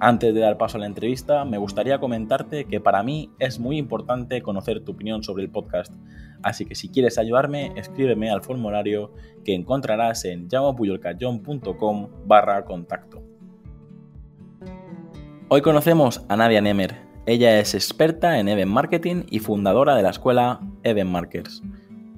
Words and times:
Antes 0.00 0.32
de 0.32 0.40
dar 0.40 0.58
paso 0.58 0.76
a 0.76 0.80
la 0.80 0.86
entrevista, 0.86 1.44
me 1.44 1.58
gustaría 1.58 1.98
comentarte 1.98 2.66
que 2.66 2.80
para 2.80 3.02
mí 3.02 3.32
es 3.40 3.58
muy 3.58 3.78
importante 3.78 4.42
conocer 4.42 4.84
tu 4.84 4.92
opinión 4.92 5.24
sobre 5.24 5.42
el 5.42 5.50
podcast, 5.50 5.92
así 6.42 6.64
que 6.64 6.76
si 6.76 6.88
quieres 6.88 7.18
ayudarme, 7.18 7.72
escríbeme 7.74 8.30
al 8.30 8.42
formulario 8.42 9.12
que 9.44 9.54
encontrarás 9.54 10.24
en 10.24 10.48
llamopuyolcayón.com 10.48 12.08
barra 12.26 12.64
contacto. 12.64 13.22
Hoy 15.48 15.62
conocemos 15.62 16.24
a 16.28 16.36
Nadia 16.36 16.60
Nemer. 16.60 16.96
Ella 17.26 17.58
es 17.58 17.74
experta 17.74 18.38
en 18.38 18.48
Event 18.48 18.70
Marketing 18.70 19.24
y 19.30 19.40
fundadora 19.40 19.96
de 19.96 20.02
la 20.02 20.10
escuela 20.10 20.60
Event 20.84 21.10
Markers. 21.10 21.62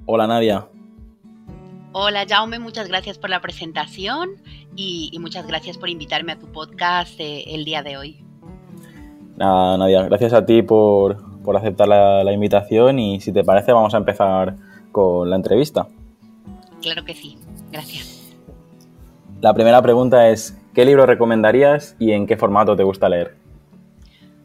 Hola 0.05 0.27
Nadia. 0.27 0.67
Hola 1.93 2.25
Jaume, 2.25 2.57
muchas 2.57 2.87
gracias 2.87 3.17
por 3.17 3.29
la 3.29 3.41
presentación 3.41 4.41
y, 4.77 5.11
muchas 5.19 5.45
gracias 5.45 5.77
por 5.77 5.89
invitarme 5.89 6.31
a 6.31 6.39
tu 6.39 6.47
podcast 6.47 7.19
eh, 7.19 7.43
el 7.47 7.65
día 7.65 7.83
de 7.83 7.97
hoy. 7.97 8.23
Nada, 9.35 9.77
Nadia, 9.77 10.03
gracias 10.03 10.31
a 10.31 10.45
ti 10.45 10.61
por, 10.61 11.17
aceptar 11.53 11.89
la, 11.89 12.31
invitación 12.31 12.97
y 12.97 13.19
si 13.19 13.33
te 13.33 13.43
parece 13.43 13.73
vamos 13.73 13.93
a 13.93 13.97
empezar 13.97 14.55
con 14.93 15.29
la 15.29 15.35
entrevista. 15.35 15.89
Claro 16.81 17.03
que 17.03 17.13
sí, 17.13 17.37
gracias. 17.73 18.37
La 19.41 19.53
primera 19.53 19.81
pregunta 19.81 20.29
es, 20.29 20.57
¿qué 20.73 20.85
libro 20.85 21.05
recomendarías 21.05 21.97
y 21.99 22.13
en 22.13 22.25
qué 22.25 22.37
formato 22.37 22.73
te 22.77 22.83
gusta 22.83 23.09
leer? 23.09 23.35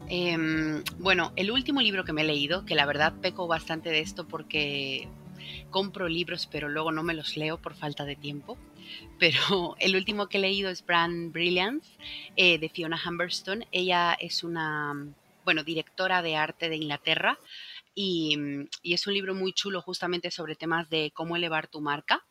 Em, 0.09 0.83
bueno, 0.99 1.31
el 1.37 1.51
último 1.51 1.79
libro 1.79 2.03
que 2.03 2.11
me 2.11 2.23
he 2.23 2.25
leído, 2.25 2.65
que 2.65 2.75
la 2.75 2.85
verdad 2.85 3.13
peco 3.21 3.47
bastante 3.47 3.89
de 3.89 4.01
esto 4.01 4.27
porque 4.27 5.07
compro 5.69 6.07
libros 6.07 6.47
pero 6.47 6.69
luego 6.69 6.91
no 6.91 7.03
me 7.03 7.13
los 7.13 7.37
leo 7.37 7.57
por 7.57 7.75
falta 7.75 8.05
de 8.05 8.15
tiempo. 8.15 8.57
Pero 9.19 9.75
el 9.79 9.95
último 9.95 10.27
que 10.27 10.37
he 10.37 10.41
leído 10.41 10.69
es 10.69 10.85
Brand 10.85 11.31
Brilliance 11.31 11.89
eh, 12.35 12.57
de 12.57 12.69
Fiona 12.69 12.99
Humberstone. 13.03 13.67
Ella 13.71 14.17
es 14.19 14.43
una, 14.43 14.93
bueno, 15.43 15.63
directora 15.63 16.21
de 16.21 16.35
arte 16.35 16.69
de 16.69 16.77
Inglaterra 16.77 17.37
y, 17.95 18.37
y 18.81 18.93
es 18.93 19.07
un 19.07 19.13
libro 19.13 19.33
muy 19.33 19.53
chulo 19.53 19.81
justamente 19.81 20.31
sobre 20.31 20.55
temas 20.55 20.89
de 20.89 21.11
cómo 21.13 21.35
elevar 21.35 21.67
tu 21.67 21.81
marca. 21.81 22.23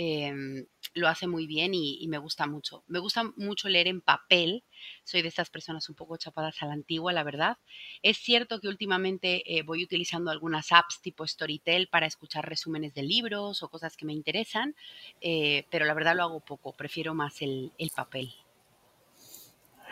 Em, 0.00 0.64
lo 0.94 1.08
hace 1.08 1.26
muy 1.26 1.46
bien 1.46 1.72
y, 1.74 2.06
me 2.08 2.18
gusta 2.18 2.46
mucho. 2.46 2.82
Me 2.86 2.98
gusta 2.98 3.24
mucho 3.36 3.68
leer 3.68 3.88
en 3.88 4.00
papel. 4.00 4.64
Soy 5.04 5.22
de 5.22 5.28
estas 5.28 5.50
personas 5.50 5.88
un 5.88 5.94
poco 5.94 6.16
chapadas 6.16 6.62
a 6.62 6.66
la 6.66 6.72
antigua, 6.72 7.12
la 7.12 7.24
verdad. 7.24 7.58
Es 8.02 8.18
cierto 8.18 8.60
que 8.60 8.68
últimamente 8.68 9.42
eh, 9.46 9.62
voy 9.62 9.84
utilizando 9.84 10.30
algunas 10.30 10.72
apps 10.72 11.00
tipo 11.00 11.26
Storytel 11.26 11.88
para 11.88 12.06
escuchar 12.06 12.48
resúmenes 12.48 12.94
de 12.94 13.02
libros 13.02 13.62
o 13.62 13.68
cosas 13.68 13.96
que 13.96 14.06
me 14.06 14.12
interesan, 14.12 14.74
eh, 15.20 15.64
pero 15.70 15.84
la 15.84 15.94
verdad 15.94 16.16
lo 16.16 16.22
hago 16.22 16.40
poco. 16.40 16.72
Prefiero 16.72 17.14
más 17.14 17.42
el, 17.42 17.72
papel. 17.94 18.32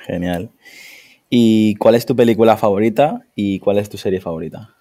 Genial. 0.04 0.50
¿Y 1.28 1.74
cuál 1.76 1.96
es 1.96 2.06
tu 2.06 2.14
película 2.14 2.56
favorita 2.56 3.26
y 3.34 3.58
cuál 3.58 3.78
es 3.78 3.90
tu 3.90 3.98
serie 3.98 4.20
favorita? 4.20 4.76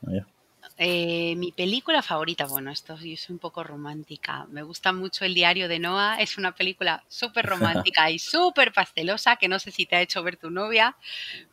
Eh, 0.78 1.36
mi 1.38 1.54
película 1.54 2.02
favorita, 2.02 2.48
bueno, 2.48 2.70
esto 2.70 2.98
yo 2.98 3.16
soy 3.16 3.34
un 3.34 3.40
poco 3.40 3.64
romántica. 3.64 4.46
Me 4.50 4.62
gusta 4.62 4.92
mucho 4.92 5.24
El 5.24 5.34
diario 5.34 5.70
de 5.70 5.80
Noah. 5.80 6.18
Es 6.20 6.38
una 6.38 6.54
película 6.54 7.02
súper 7.08 7.46
romántica 7.86 8.10
y 8.12 8.20
súper 8.20 8.74
pastelosa 8.74 9.38
que 9.38 9.48
no 9.48 9.58
sé 9.58 9.72
si 9.72 9.86
te 9.86 9.96
ha 9.96 10.02
hecho 10.02 10.22
ver 10.22 10.36
tu 10.36 10.50
novia, 10.50 10.98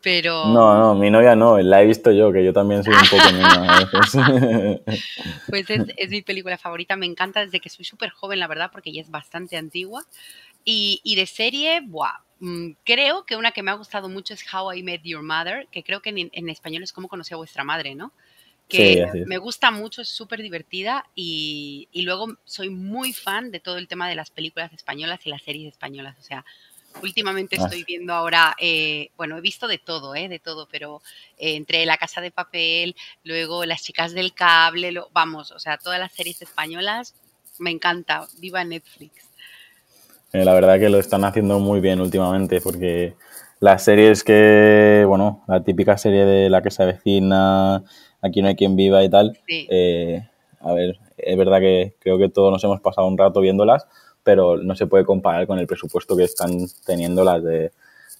pero... 0.02 0.46
No, 0.46 0.76
no, 0.76 0.94
mi 0.96 1.08
novia 1.08 1.36
no, 1.36 1.56
la 1.58 1.82
he 1.82 1.86
visto 1.86 2.10
yo, 2.10 2.32
que 2.32 2.44
yo 2.44 2.52
también 2.52 2.82
soy 2.82 2.94
un 2.94 3.08
poco 3.08 3.32
niña 3.32 3.76
a 3.76 3.84
veces. 3.84 4.82
Pues 5.48 5.68
es, 5.70 6.10
mi 6.10 6.22
película 6.22 6.58
favorita. 6.58 6.96
Me 6.96 7.06
encanta 7.06 7.40
desde 7.40 7.60
que 7.60 7.68
soy 7.68 7.84
súper 7.84 8.10
joven, 8.10 8.40
la 8.40 8.46
verdad, 8.48 8.70
porque 8.72 8.92
ya 8.92 9.02
es 9.02 9.10
bastante 9.10 9.56
antigua. 9.56 10.04
Y, 10.64 11.00
de 11.16 11.26
serie, 11.26 11.80
buah, 11.80 12.20
mm, 12.40 12.70
creo 12.84 13.24
que 13.24 13.36
una 13.36 13.52
que 13.52 13.62
me 13.62 13.70
ha 13.70 13.74
gustado 13.74 14.08
mucho 14.08 14.34
es 14.34 14.44
How 14.52 14.72
I 14.72 14.82
Met 14.82 15.02
Your 15.04 15.22
Mother, 15.22 15.68
que 15.70 15.82
creo 15.82 16.00
que 16.00 16.10
en, 16.10 16.30
en 16.32 16.48
español 16.48 16.82
es 16.82 16.92
como 16.92 17.08
conocí 17.08 17.34
a 17.34 17.36
vuestra 17.36 17.64
madre, 17.64 17.94
¿no? 17.94 18.12
Que 18.72 19.24
me 19.26 19.38
gusta 19.38 19.70
mucho, 19.70 20.02
es 20.02 20.08
súper 20.08 20.42
divertida 20.42 21.04
y, 21.14 21.88
luego 21.94 22.36
soy 22.44 22.70
muy 22.70 23.12
fan 23.12 23.50
de 23.50 23.60
todo 23.60 23.78
el 23.78 23.86
tema 23.86 24.08
de 24.08 24.14
las 24.14 24.30
películas 24.30 24.72
españolas 24.72 25.20
y 25.24 25.30
las 25.30 25.42
series 25.42 25.72
españolas. 25.72 26.16
O 26.18 26.22
sea, 26.22 26.44
últimamente 27.02 27.56
ah. 27.58 27.64
estoy 27.64 27.84
viendo 27.84 28.12
ahora, 28.12 28.56
eh, 28.58 29.10
bueno, 29.16 29.36
he 29.36 29.40
visto 29.40 29.68
de 29.68 29.78
todo, 29.78 30.14
eh, 30.14 30.28
de 30.28 30.38
todo, 30.38 30.66
pero 30.70 31.02
eh, 31.38 31.54
entre 31.56 31.84
La 31.86 31.98
Casa 31.98 32.20
de 32.20 32.30
Papel, 32.30 32.96
luego 33.24 33.64
Las 33.64 33.82
Chicas 33.82 34.12
del 34.12 34.32
Cable, 34.34 34.92
lo, 34.92 35.10
vamos, 35.12 35.52
o 35.52 35.58
sea, 35.58 35.78
todas 35.78 35.98
las 35.98 36.12
series 36.12 36.40
españolas, 36.42 37.14
me 37.58 37.70
encanta, 37.70 38.26
viva 38.38 38.64
Netflix. 38.64 39.28
la 40.32 40.54
verdad 40.54 40.80
que 40.80 40.88
lo 40.88 40.98
están 40.98 41.24
haciendo 41.24 41.58
muy 41.58 41.80
bien 41.80 42.00
últimamente 42.00 42.60
porque 42.60 43.14
las 43.62 43.84
series 43.84 44.24
que, 44.24 45.04
bueno, 45.06 45.44
la 45.46 45.62
típica 45.62 45.96
serie 45.96 46.24
de 46.24 46.50
La 46.50 46.62
Casa 46.62 46.84
Vecina, 46.84 47.84
aquí 48.20 48.42
no 48.42 48.48
hay 48.48 48.56
quien 48.56 48.74
viva 48.74 49.04
y 49.04 49.08
tal. 49.08 49.38
Eh, 49.46 50.20
a 50.58 50.72
ver, 50.72 50.98
es 51.16 51.38
verdad 51.38 51.60
que 51.60 51.94
creo 52.00 52.18
que 52.18 52.28
todos 52.28 52.50
nos 52.50 52.64
hemos 52.64 52.80
pasado 52.80 53.06
un 53.06 53.16
rato 53.16 53.40
viéndolas, 53.40 53.86
pero 54.24 54.56
no 54.56 54.74
se 54.74 54.88
puede 54.88 55.04
comparar 55.04 55.46
con 55.46 55.60
el 55.60 55.68
presupuesto 55.68 56.16
que 56.16 56.24
están 56.24 56.50
teniendo 56.84 57.22
las 57.22 57.44
de, 57.44 57.70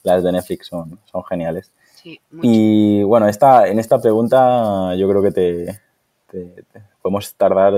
las 0.05 0.23
de 0.23 0.31
Netflix, 0.31 0.69
son, 0.69 1.01
son 1.11 1.25
geniales. 1.25 1.73
y 2.41 3.03
bueno, 3.03 3.27
esta, 3.27 3.67
en 3.67 3.81
esta 3.81 4.01
pregunta 4.01 4.95
yo 4.95 5.09
creo 5.09 5.23
que 5.23 5.33
te, 5.33 5.81
podemos 7.03 7.35
tardar 7.35 7.75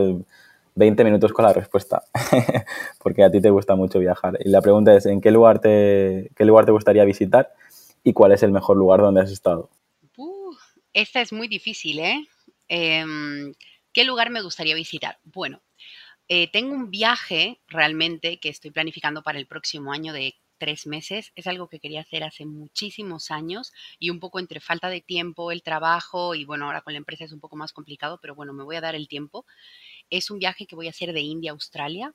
20 0.74 1.04
minutos 1.04 1.32
con 1.32 1.44
la 1.44 1.52
respuesta, 1.52 2.02
porque 3.02 3.24
a 3.24 3.30
ti 3.30 3.40
te 3.40 3.50
gusta 3.50 3.74
mucho 3.74 3.98
viajar. 3.98 4.38
Y 4.44 4.48
la 4.48 4.60
pregunta 4.60 4.94
es, 4.94 5.06
¿en 5.06 5.20
qué 5.20 5.30
lugar 5.30 5.60
te, 5.60 6.30
qué 6.36 6.44
lugar 6.44 6.66
te 6.66 6.72
gustaría 6.72 7.04
visitar 7.04 7.52
y 8.02 8.12
cuál 8.12 8.32
es 8.32 8.42
el 8.42 8.52
mejor 8.52 8.76
lugar 8.76 9.00
donde 9.00 9.22
has 9.22 9.30
estado? 9.30 9.70
Esta 10.94 11.20
es 11.20 11.32
muy 11.32 11.48
difícil, 11.48 11.98
¿eh? 11.98 12.24
Em, 12.68 13.52
¿Qué 13.92 14.04
lugar 14.04 14.30
me 14.30 14.42
gustaría 14.42 14.76
visitar? 14.76 15.18
Bueno, 15.24 15.60
eh, 16.28 16.50
tengo 16.50 16.74
un 16.74 16.90
viaje 16.90 17.60
realmente 17.66 18.38
que 18.38 18.48
estoy 18.48 18.70
planificando 18.70 19.22
para 19.22 19.38
el 19.38 19.46
próximo 19.46 19.92
año 19.92 20.12
de 20.12 20.34
tres 20.58 20.86
meses. 20.86 21.32
Es 21.34 21.46
algo 21.46 21.68
que 21.68 21.80
quería 21.80 22.00
hacer 22.00 22.22
hace 22.24 22.46
muchísimos 22.46 23.30
años 23.30 23.72
y 23.98 24.10
un 24.10 24.20
poco 24.20 24.38
entre 24.38 24.60
falta 24.60 24.88
de 24.88 25.00
tiempo, 25.00 25.50
el 25.50 25.62
trabajo 25.62 26.34
y 26.34 26.44
bueno, 26.44 26.66
ahora 26.66 26.82
con 26.82 26.92
la 26.92 26.98
empresa 26.98 27.24
es 27.24 27.32
un 27.32 27.40
poco 27.40 27.56
más 27.56 27.72
complicado, 27.72 28.18
pero 28.22 28.34
bueno, 28.34 28.52
me 28.52 28.64
voy 28.64 28.76
a 28.76 28.80
dar 28.80 28.94
el 28.94 29.08
tiempo. 29.08 29.46
Es 30.10 30.30
un 30.30 30.38
viaje 30.38 30.66
que 30.66 30.76
voy 30.76 30.86
a 30.86 30.90
hacer 30.90 31.12
de 31.12 31.20
India 31.20 31.50
a 31.50 31.54
Australia, 31.54 32.14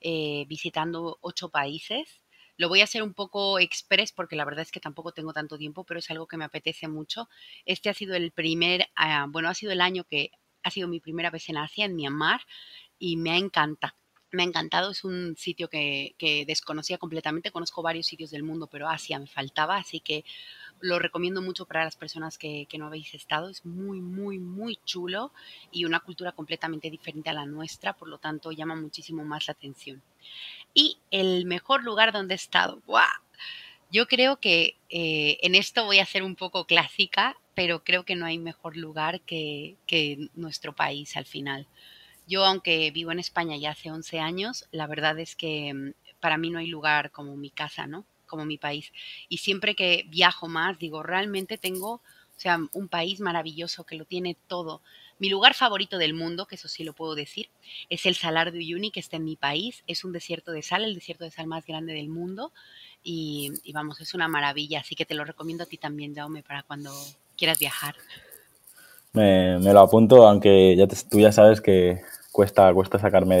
eh, 0.00 0.44
visitando 0.48 1.18
ocho 1.20 1.48
países. 1.48 2.22
Lo 2.56 2.68
voy 2.68 2.80
a 2.80 2.84
hacer 2.84 3.02
un 3.02 3.14
poco 3.14 3.58
express 3.58 4.12
porque 4.12 4.36
la 4.36 4.44
verdad 4.44 4.62
es 4.62 4.70
que 4.72 4.80
tampoco 4.80 5.12
tengo 5.12 5.32
tanto 5.32 5.58
tiempo, 5.58 5.84
pero 5.84 6.00
es 6.00 6.10
algo 6.10 6.26
que 6.26 6.36
me 6.36 6.44
apetece 6.44 6.88
mucho. 6.88 7.28
Este 7.64 7.88
ha 7.88 7.94
sido 7.94 8.14
el 8.14 8.30
primer, 8.32 8.88
ah, 8.94 9.26
bueno, 9.28 9.48
ha 9.48 9.54
sido 9.54 9.72
el 9.72 9.80
año 9.80 10.04
que 10.04 10.30
ha 10.62 10.70
sido 10.70 10.88
mi 10.88 11.00
primera 11.00 11.30
vez 11.30 11.48
en 11.48 11.56
Asia, 11.56 11.84
en 11.84 11.96
Myanmar, 11.96 12.42
y 12.98 13.16
me 13.16 13.30
ha 13.32 13.36
encantado. 13.36 13.94
Me 14.30 14.42
ha 14.42 14.46
encantado, 14.46 14.90
es 14.92 15.04
un 15.04 15.36
sitio 15.36 15.68
que, 15.68 16.14
que 16.18 16.46
desconocía 16.46 16.96
completamente, 16.96 17.50
conozco 17.50 17.82
varios 17.82 18.06
sitios 18.06 18.30
del 18.30 18.42
mundo, 18.42 18.66
pero 18.66 18.88
Asia 18.88 19.18
me 19.18 19.26
faltaba, 19.26 19.76
así 19.76 20.00
que 20.00 20.24
lo 20.82 20.98
recomiendo 20.98 21.40
mucho 21.40 21.64
para 21.64 21.84
las 21.84 21.96
personas 21.96 22.36
que, 22.36 22.66
no 22.78 22.86
habéis 22.86 23.14
estado. 23.14 23.48
Es 23.48 23.64
muy, 23.64 24.00
muy, 24.00 24.38
muy 24.38 24.78
chulo 24.84 25.32
y 25.70 25.84
una 25.84 26.00
cultura 26.00 26.32
completamente 26.32 26.90
diferente 26.90 27.30
a 27.30 27.32
la 27.32 27.46
nuestra, 27.46 27.94
por 27.94 28.08
lo 28.08 28.18
tanto 28.18 28.52
llama 28.52 28.74
muchísimo 28.74 29.24
más 29.24 29.46
la 29.46 29.52
atención. 29.52 30.02
Y 30.74 30.98
el 31.10 31.46
mejor 31.46 31.84
lugar 31.84 32.12
donde 32.12 32.34
he 32.34 32.36
estado, 32.36 32.82
¡buah! 32.86 33.22
Yo 33.90 34.06
creo 34.06 34.40
que 34.40 34.76
eh, 34.90 35.38
en 35.42 35.54
esto 35.54 35.84
voy 35.84 36.00
a 36.00 36.06
ser 36.06 36.22
un 36.22 36.34
poco 36.34 36.66
clásica, 36.66 37.36
pero 37.54 37.84
creo 37.84 38.04
que 38.04 38.16
no 38.16 38.26
hay 38.26 38.38
mejor 38.38 38.76
lugar 38.76 39.20
que, 39.20 39.76
que 39.86 40.28
nuestro 40.34 40.74
país 40.74 41.16
al 41.16 41.26
final. 41.26 41.66
Yo, 42.26 42.44
aunque 42.44 42.90
vivo 42.90 43.12
en 43.12 43.18
España 43.18 43.56
ya 43.56 43.72
hace 43.72 43.90
11 43.90 44.18
años, 44.18 44.66
la 44.72 44.86
verdad 44.86 45.18
es 45.18 45.36
que 45.36 45.72
mm, 45.74 45.92
para 46.20 46.38
mí 46.38 46.50
no 46.50 46.58
hay 46.58 46.66
lugar 46.66 47.10
como 47.10 47.36
mi 47.36 47.50
casa, 47.50 47.86
¿no? 47.86 48.06
Como 48.32 48.46
mi 48.46 48.56
país. 48.56 48.90
Y 49.28 49.38
siempre 49.38 49.74
que 49.74 50.06
viajo 50.08 50.48
más, 50.48 50.78
digo, 50.78 51.02
realmente 51.02 51.58
tengo, 51.58 51.96
o 51.96 52.00
sea, 52.38 52.58
un 52.72 52.88
país 52.88 53.20
maravilloso 53.20 53.84
que 53.84 53.96
lo 53.96 54.06
tiene 54.06 54.38
todo. 54.46 54.80
Mi 55.18 55.28
lugar 55.28 55.52
favorito 55.52 55.98
del 55.98 56.14
mundo, 56.14 56.46
que 56.46 56.54
eso 56.54 56.66
sí 56.66 56.82
lo 56.82 56.94
puedo 56.94 57.14
decir, 57.14 57.50
es 57.90 58.06
el 58.06 58.14
Salar 58.14 58.52
de 58.52 58.58
Uyuni, 58.58 58.90
que 58.90 59.00
está 59.00 59.18
en 59.18 59.24
mi 59.24 59.36
país. 59.36 59.84
Es 59.86 60.02
un 60.02 60.12
desierto 60.12 60.50
de 60.50 60.62
sal, 60.62 60.82
el 60.82 60.94
desierto 60.94 61.24
de 61.24 61.30
sal 61.30 61.46
más 61.46 61.66
grande 61.66 61.92
del 61.92 62.08
mundo. 62.08 62.52
y, 63.04 63.52
vamos, 63.74 64.00
es 64.00 64.14
una 64.14 64.28
maravilla, 64.28 64.80
así 64.80 64.94
que 64.94 65.04
te 65.04 65.14
lo 65.14 65.24
recomiendo 65.24 65.64
a 65.64 65.66
ti 65.66 65.76
también, 65.76 66.14
Jaume, 66.14 66.42
para 66.42 66.62
cuando 66.62 66.90
quieras 67.36 67.58
viajar. 67.58 67.96
Me, 69.12 69.58
lo 69.60 69.80
apunto, 69.80 70.26
aunque 70.26 70.74
ya 70.74 70.86
tú 70.86 71.20
ya 71.20 71.32
sabes 71.32 71.60
que 71.60 72.00
cuesta, 72.30 72.72
cuesta 72.72 72.98
sacarme 72.98 73.36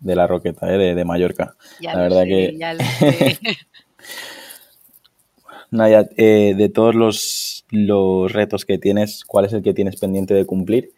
de, 0.00 0.14
la 0.14 0.26
roqueta, 0.26 0.70
¿eh? 0.70 0.94
de, 0.94 1.04
Mallorca. 1.04 1.56
Ya 1.80 1.94
la 1.94 2.02
verdad 2.02 2.24
que... 2.24 2.54
Ya 2.58 2.74
lo 2.74 2.84
sé. 2.84 3.38
Nadia, 5.70 6.08
eh, 6.16 6.54
de 6.56 6.68
todos 6.68 6.94
los, 6.94 7.64
los 7.70 8.32
retos 8.32 8.64
que 8.64 8.78
tienes, 8.78 9.24
¿cuál 9.24 9.46
es 9.46 9.52
el 9.52 9.62
que 9.62 9.74
tienes 9.74 9.96
pendiente 9.98 10.34
de 10.34 10.46
cumplir? 10.46 10.92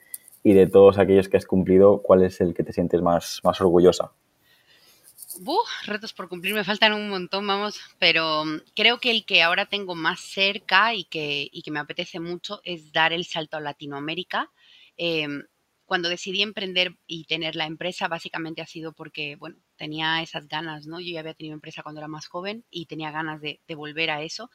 Y 0.44 0.52
de 0.52 0.66
todos 0.66 0.99
aquellos 0.99 1.28
que 1.28 1.37
has 1.37 1.46
cumplido, 1.46 2.02
¿cuál 2.02 2.22
es 2.22 2.40
el 2.40 2.55
que 2.55 2.62
te 2.62 2.72
sientes 2.72 3.02
más, 3.02 3.40
más 3.43 3.60
orgullosa? 3.60 4.12
retos 5.84 6.12
por 6.12 6.28
cumplir 6.28 6.55
me 6.55 6.64
faltan 6.64 6.93
un 6.93 7.08
montón, 7.08 7.46
vamos, 7.46 7.81
pero 7.99 8.44
mm, 8.44 8.60
creo 8.75 8.99
que 8.99 9.10
el 9.10 9.25
que 9.25 9.43
ahora 9.43 9.66
tengo 9.66 9.94
más 9.94 10.20
cerca 10.20 10.94
y 10.94 11.05
que, 11.05 11.49
y 11.50 11.62
que 11.62 11.70
me 11.70 11.81
apetece 11.81 12.20
mucho 12.20 12.60
es 12.64 12.93
dar 12.93 13.12
el 13.12 13.25
salto 13.25 13.56
a 13.56 13.60
Latinoamérica. 13.60 14.50
Em, 14.96 15.44
cuando 15.87 16.08
decidí 16.08 16.43
emprender 16.43 16.96
y 17.06 17.25
tener 17.25 17.56
la 17.56 17.66
empresa, 17.66 18.08
básicamente 18.08 18.62
ha 18.62 18.66
sido 18.66 18.93
porque, 18.93 19.37
bueno, 19.37 19.56
tenía 19.79 20.21
esas 20.21 20.49
ganas, 20.49 20.87
¿no? 20.87 21.01
Yo 21.01 21.13
ya 21.13 21.21
había 21.21 21.33
tenido 21.33 21.55
empresa 21.55 21.83
cuando 21.83 22.01
era 22.01 22.09
más 22.09 22.27
joven 22.27 22.65
y 22.71 22.87
tenía 22.87 23.11
ganas 23.11 23.41
de, 23.41 23.61
volver 23.75 24.11
a 24.11 24.23
eso, 24.23 24.51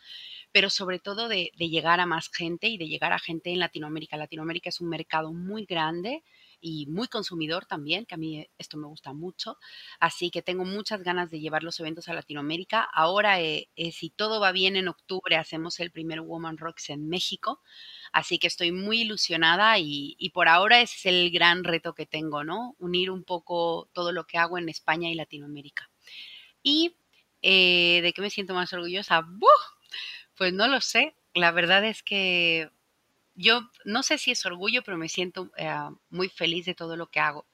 pero 0.51 0.69
sobre 0.69 0.99
todo 0.99 1.27
de, 1.27 1.51
llegar 1.57 1.99
a 1.99 2.05
más 2.05 2.29
gente 2.29 2.67
y 2.67 2.77
de 2.77 2.87
llegar 2.87 3.13
a 3.13 3.19
gente 3.19 3.51
en 3.51 3.59
Latinoamérica. 3.59 4.17
Latinoamérica 4.17 4.69
es 4.69 4.81
un 4.81 4.89
mercado 4.89 5.33
muy 5.33 5.65
grande 5.65 6.23
y 6.61 6.85
muy 6.87 7.07
consumidor 7.07 7.65
también, 7.65 8.05
que 8.05 8.15
a 8.15 8.17
mí 8.17 8.47
esto 8.57 8.77
me 8.77 8.87
gusta 8.87 9.13
mucho. 9.13 9.57
Así 9.99 10.29
que 10.29 10.41
tengo 10.41 10.65
muchas 10.65 11.03
ganas 11.03 11.31
de 11.31 11.39
llevar 11.39 11.63
los 11.63 11.79
eventos 11.79 12.07
a 12.07 12.13
Latinoamérica. 12.13 12.87
Ahora, 12.93 13.41
eh, 13.41 13.69
eh, 13.75 13.91
si 13.91 14.09
todo 14.09 14.39
va 14.39 14.51
bien, 14.51 14.75
en 14.75 14.87
octubre 14.87 15.35
hacemos 15.35 15.79
el 15.79 15.91
primer 15.91 16.21
Woman 16.21 16.57
Rocks 16.57 16.89
en 16.89 17.09
México. 17.09 17.61
Así 18.13 18.37
que 18.37 18.47
estoy 18.47 18.71
muy 18.71 19.01
ilusionada 19.01 19.77
y, 19.79 20.31
por 20.33 20.47
ahora 20.47 20.81
ese 20.81 20.95
es 20.97 21.05
el 21.07 21.31
gran 21.31 21.63
reto 21.63 21.93
que 21.93 22.05
tengo, 22.05 22.43
¿no? 22.43 22.75
Unir 22.79 23.09
un 23.09 23.23
poco 23.23 23.89
todo 23.91 24.11
lo 24.11 24.25
que 24.25 24.37
hago 24.37 24.57
en 24.59 24.69
España 24.69 25.09
y 25.09 25.15
Latinoamérica. 25.15 25.89
¿Y 26.61 26.95
eh, 27.41 28.01
de 28.03 28.13
qué 28.13 28.21
me 28.21 28.29
siento 28.29 28.53
más 28.53 28.71
orgullosa? 28.71 29.27
Pues 30.37 30.53
no 30.53 30.67
lo 30.67 30.79
sé. 30.79 31.15
La 31.33 31.51
verdad 31.51 31.83
es 31.83 32.03
que 32.03 32.69
yo 33.35 33.69
no 33.83 34.03
sé 34.03 34.19
si 34.19 34.31
es 34.31 34.45
orgullo, 34.45 34.83
pero 34.83 34.97
me 34.97 35.09
siento 35.09 35.51
eh, 35.57 35.73
muy 36.09 36.29
feliz 36.29 36.65
de 36.65 36.75
todo 36.75 36.95
lo 36.95 37.07
que 37.07 37.19
hago. 37.19 37.47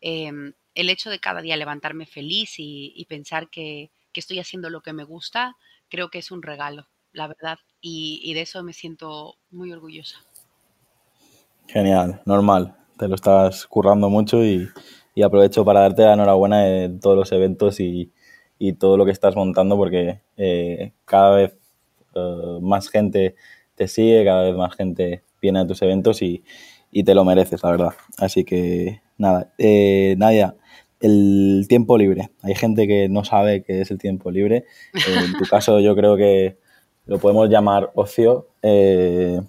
Em, 0.00 0.54
el 0.74 0.90
hecho 0.90 1.10
de 1.10 1.20
cada 1.20 1.42
día 1.42 1.56
levantarme 1.56 2.06
feliz 2.06 2.54
y, 2.58 3.04
pensar 3.08 3.50
que, 3.50 3.90
estoy 4.14 4.40
haciendo 4.40 4.68
lo 4.68 4.80
que 4.80 4.92
me 4.92 5.04
gusta, 5.04 5.56
creo 5.88 6.10
que 6.10 6.18
es 6.18 6.32
un 6.32 6.42
regalo, 6.42 6.88
la 7.18 7.26
verdad. 7.26 7.58
Y, 7.80 8.32
de 8.32 8.40
eso 8.40 8.62
me 8.62 8.72
siento 8.72 9.34
muy 9.50 9.70
orgullosa. 9.72 10.18
Genial, 11.66 12.22
normal. 12.24 12.76
Te 12.96 13.06
lo 13.08 13.14
estás 13.14 13.66
currando 13.66 14.08
mucho 14.08 14.42
y, 14.44 14.68
aprovecho 15.22 15.64
para 15.64 15.80
darte 15.80 16.02
la 16.02 16.14
enhorabuena 16.14 16.62
de 16.62 16.88
todos 17.00 17.16
los 17.16 17.30
eventos 17.32 17.80
y, 17.80 18.12
todo 18.78 18.96
lo 18.96 19.04
que 19.04 19.12
estás 19.12 19.36
montando 19.36 19.76
porque 19.76 20.20
eh, 20.36 20.92
cada 21.04 21.36
vez 21.36 21.56
eh, 22.14 22.58
más 22.60 22.88
gente 22.88 23.36
te 23.76 23.86
sigue, 23.86 24.24
cada 24.24 24.42
vez 24.42 24.56
más 24.56 24.74
gente 24.74 25.22
viene 25.40 25.60
a 25.60 25.66
tus 25.66 25.82
eventos 25.82 26.22
y, 26.22 26.42
te 27.04 27.14
lo 27.14 27.24
mereces, 27.24 27.62
la 27.62 27.70
verdad. 27.70 27.92
Así 28.16 28.44
que 28.44 29.02
nada, 29.18 29.52
eh, 29.58 30.14
Nadia, 30.18 30.56
el 31.00 31.66
tiempo 31.68 31.98
libre. 31.98 32.30
Hay 32.42 32.54
gente 32.54 32.86
que 32.86 33.08
no 33.08 33.24
sabe 33.24 33.62
qué 33.62 33.80
es 33.82 33.90
el 33.90 33.98
tiempo 33.98 34.30
libre. 34.30 34.64
Eh, 34.94 35.24
en 35.26 35.32
tu 35.38 35.44
caso 35.50 35.80
yo 35.80 35.94
creo 35.94 36.16
que 36.16 36.58
lo 37.08 37.18
podemos 37.18 37.48
llamar 37.48 37.90
ocio. 37.94 38.48
Eh, 38.62 39.40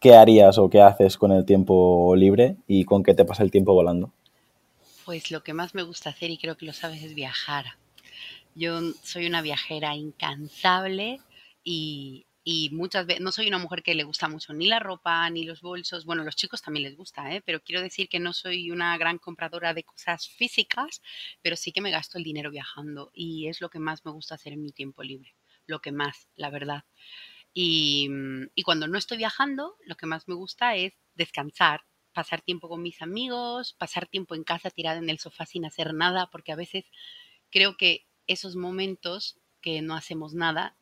¿Qué 0.00 0.16
harías 0.16 0.58
o 0.58 0.68
qué 0.68 0.80
haces 0.80 1.16
con 1.16 1.30
el 1.30 1.44
tiempo 1.44 2.16
libre 2.16 2.56
y 2.66 2.84
con 2.84 3.04
qué 3.04 3.14
te 3.14 3.24
pasa 3.24 3.44
el 3.44 3.52
tiempo 3.52 3.72
volando? 3.72 4.12
Pues 5.04 5.30
lo 5.30 5.44
que 5.44 5.52
más 5.52 5.74
me 5.76 5.84
gusta 5.84 6.10
hacer, 6.10 6.30
y 6.30 6.38
creo 6.38 6.56
que 6.56 6.66
lo 6.66 6.72
sabes, 6.72 7.04
es 7.04 7.14
viajar. 7.14 7.66
Yo 8.56 8.80
soy 9.02 9.26
una 9.26 9.42
viajera 9.42 9.94
incansable 9.94 11.20
y 11.62 12.26
y 12.44 12.70
muchas 12.70 13.06
veces, 13.06 13.22
no 13.22 13.30
soy 13.30 13.46
una 13.46 13.58
mujer 13.58 13.82
que 13.82 13.94
le 13.94 14.02
gusta 14.02 14.28
mucho 14.28 14.52
ni 14.52 14.66
la 14.66 14.80
ropa, 14.80 15.28
ni 15.30 15.44
los 15.44 15.60
bolsos, 15.60 16.04
bueno, 16.04 16.24
los 16.24 16.34
chicos 16.34 16.60
también 16.60 16.84
les 16.84 16.96
gusta, 16.96 17.32
¿eh? 17.32 17.42
pero 17.44 17.62
quiero 17.62 17.80
decir 17.80 18.08
que 18.08 18.18
no 18.18 18.32
soy 18.32 18.70
una 18.72 18.96
gran 18.98 19.18
compradora 19.18 19.74
de 19.74 19.84
cosas 19.84 20.28
físicas, 20.28 21.02
pero 21.40 21.56
sí 21.56 21.70
que 21.70 21.80
me 21.80 21.92
gasto 21.92 22.18
el 22.18 22.24
dinero 22.24 22.50
viajando 22.50 23.10
y 23.14 23.46
es 23.46 23.60
lo 23.60 23.70
que 23.70 23.78
más 23.78 24.04
me 24.04 24.10
gusta 24.10 24.34
hacer 24.34 24.54
en 24.54 24.62
mi 24.62 24.72
tiempo 24.72 25.04
libre, 25.04 25.34
lo 25.66 25.80
que 25.80 25.92
más, 25.92 26.28
la 26.36 26.50
verdad. 26.50 26.84
Y, 27.52 28.08
mm, 28.08 28.50
y 28.54 28.62
cuando 28.62 28.88
no 28.88 28.98
estoy 28.98 29.18
viajando, 29.18 29.76
lo 29.86 29.96
que 29.96 30.06
más 30.06 30.28
me 30.28 30.34
gusta 30.34 30.76
es 30.76 30.94
descansar, 31.14 31.82
pasar 32.12 32.42
tiempo 32.42 32.68
con 32.68 32.82
mis 32.82 33.02
amigos, 33.02 33.74
pasar 33.74 34.06
tiempo 34.06 34.34
en 34.34 34.44
casa 34.44 34.70
tirada 34.70 34.98
en 34.98 35.10
el 35.10 35.18
sofá 35.18 35.46
sin 35.46 35.64
hacer 35.64 35.94
nada, 35.94 36.28
porque 36.30 36.52
a 36.52 36.56
veces 36.56 36.84
creo 37.50 37.76
que 37.76 38.06
esos 38.26 38.56
momentos 38.56 39.38
que 39.60 39.82
no 39.82 39.94
hacemos 39.94 40.34
nada 40.34 40.76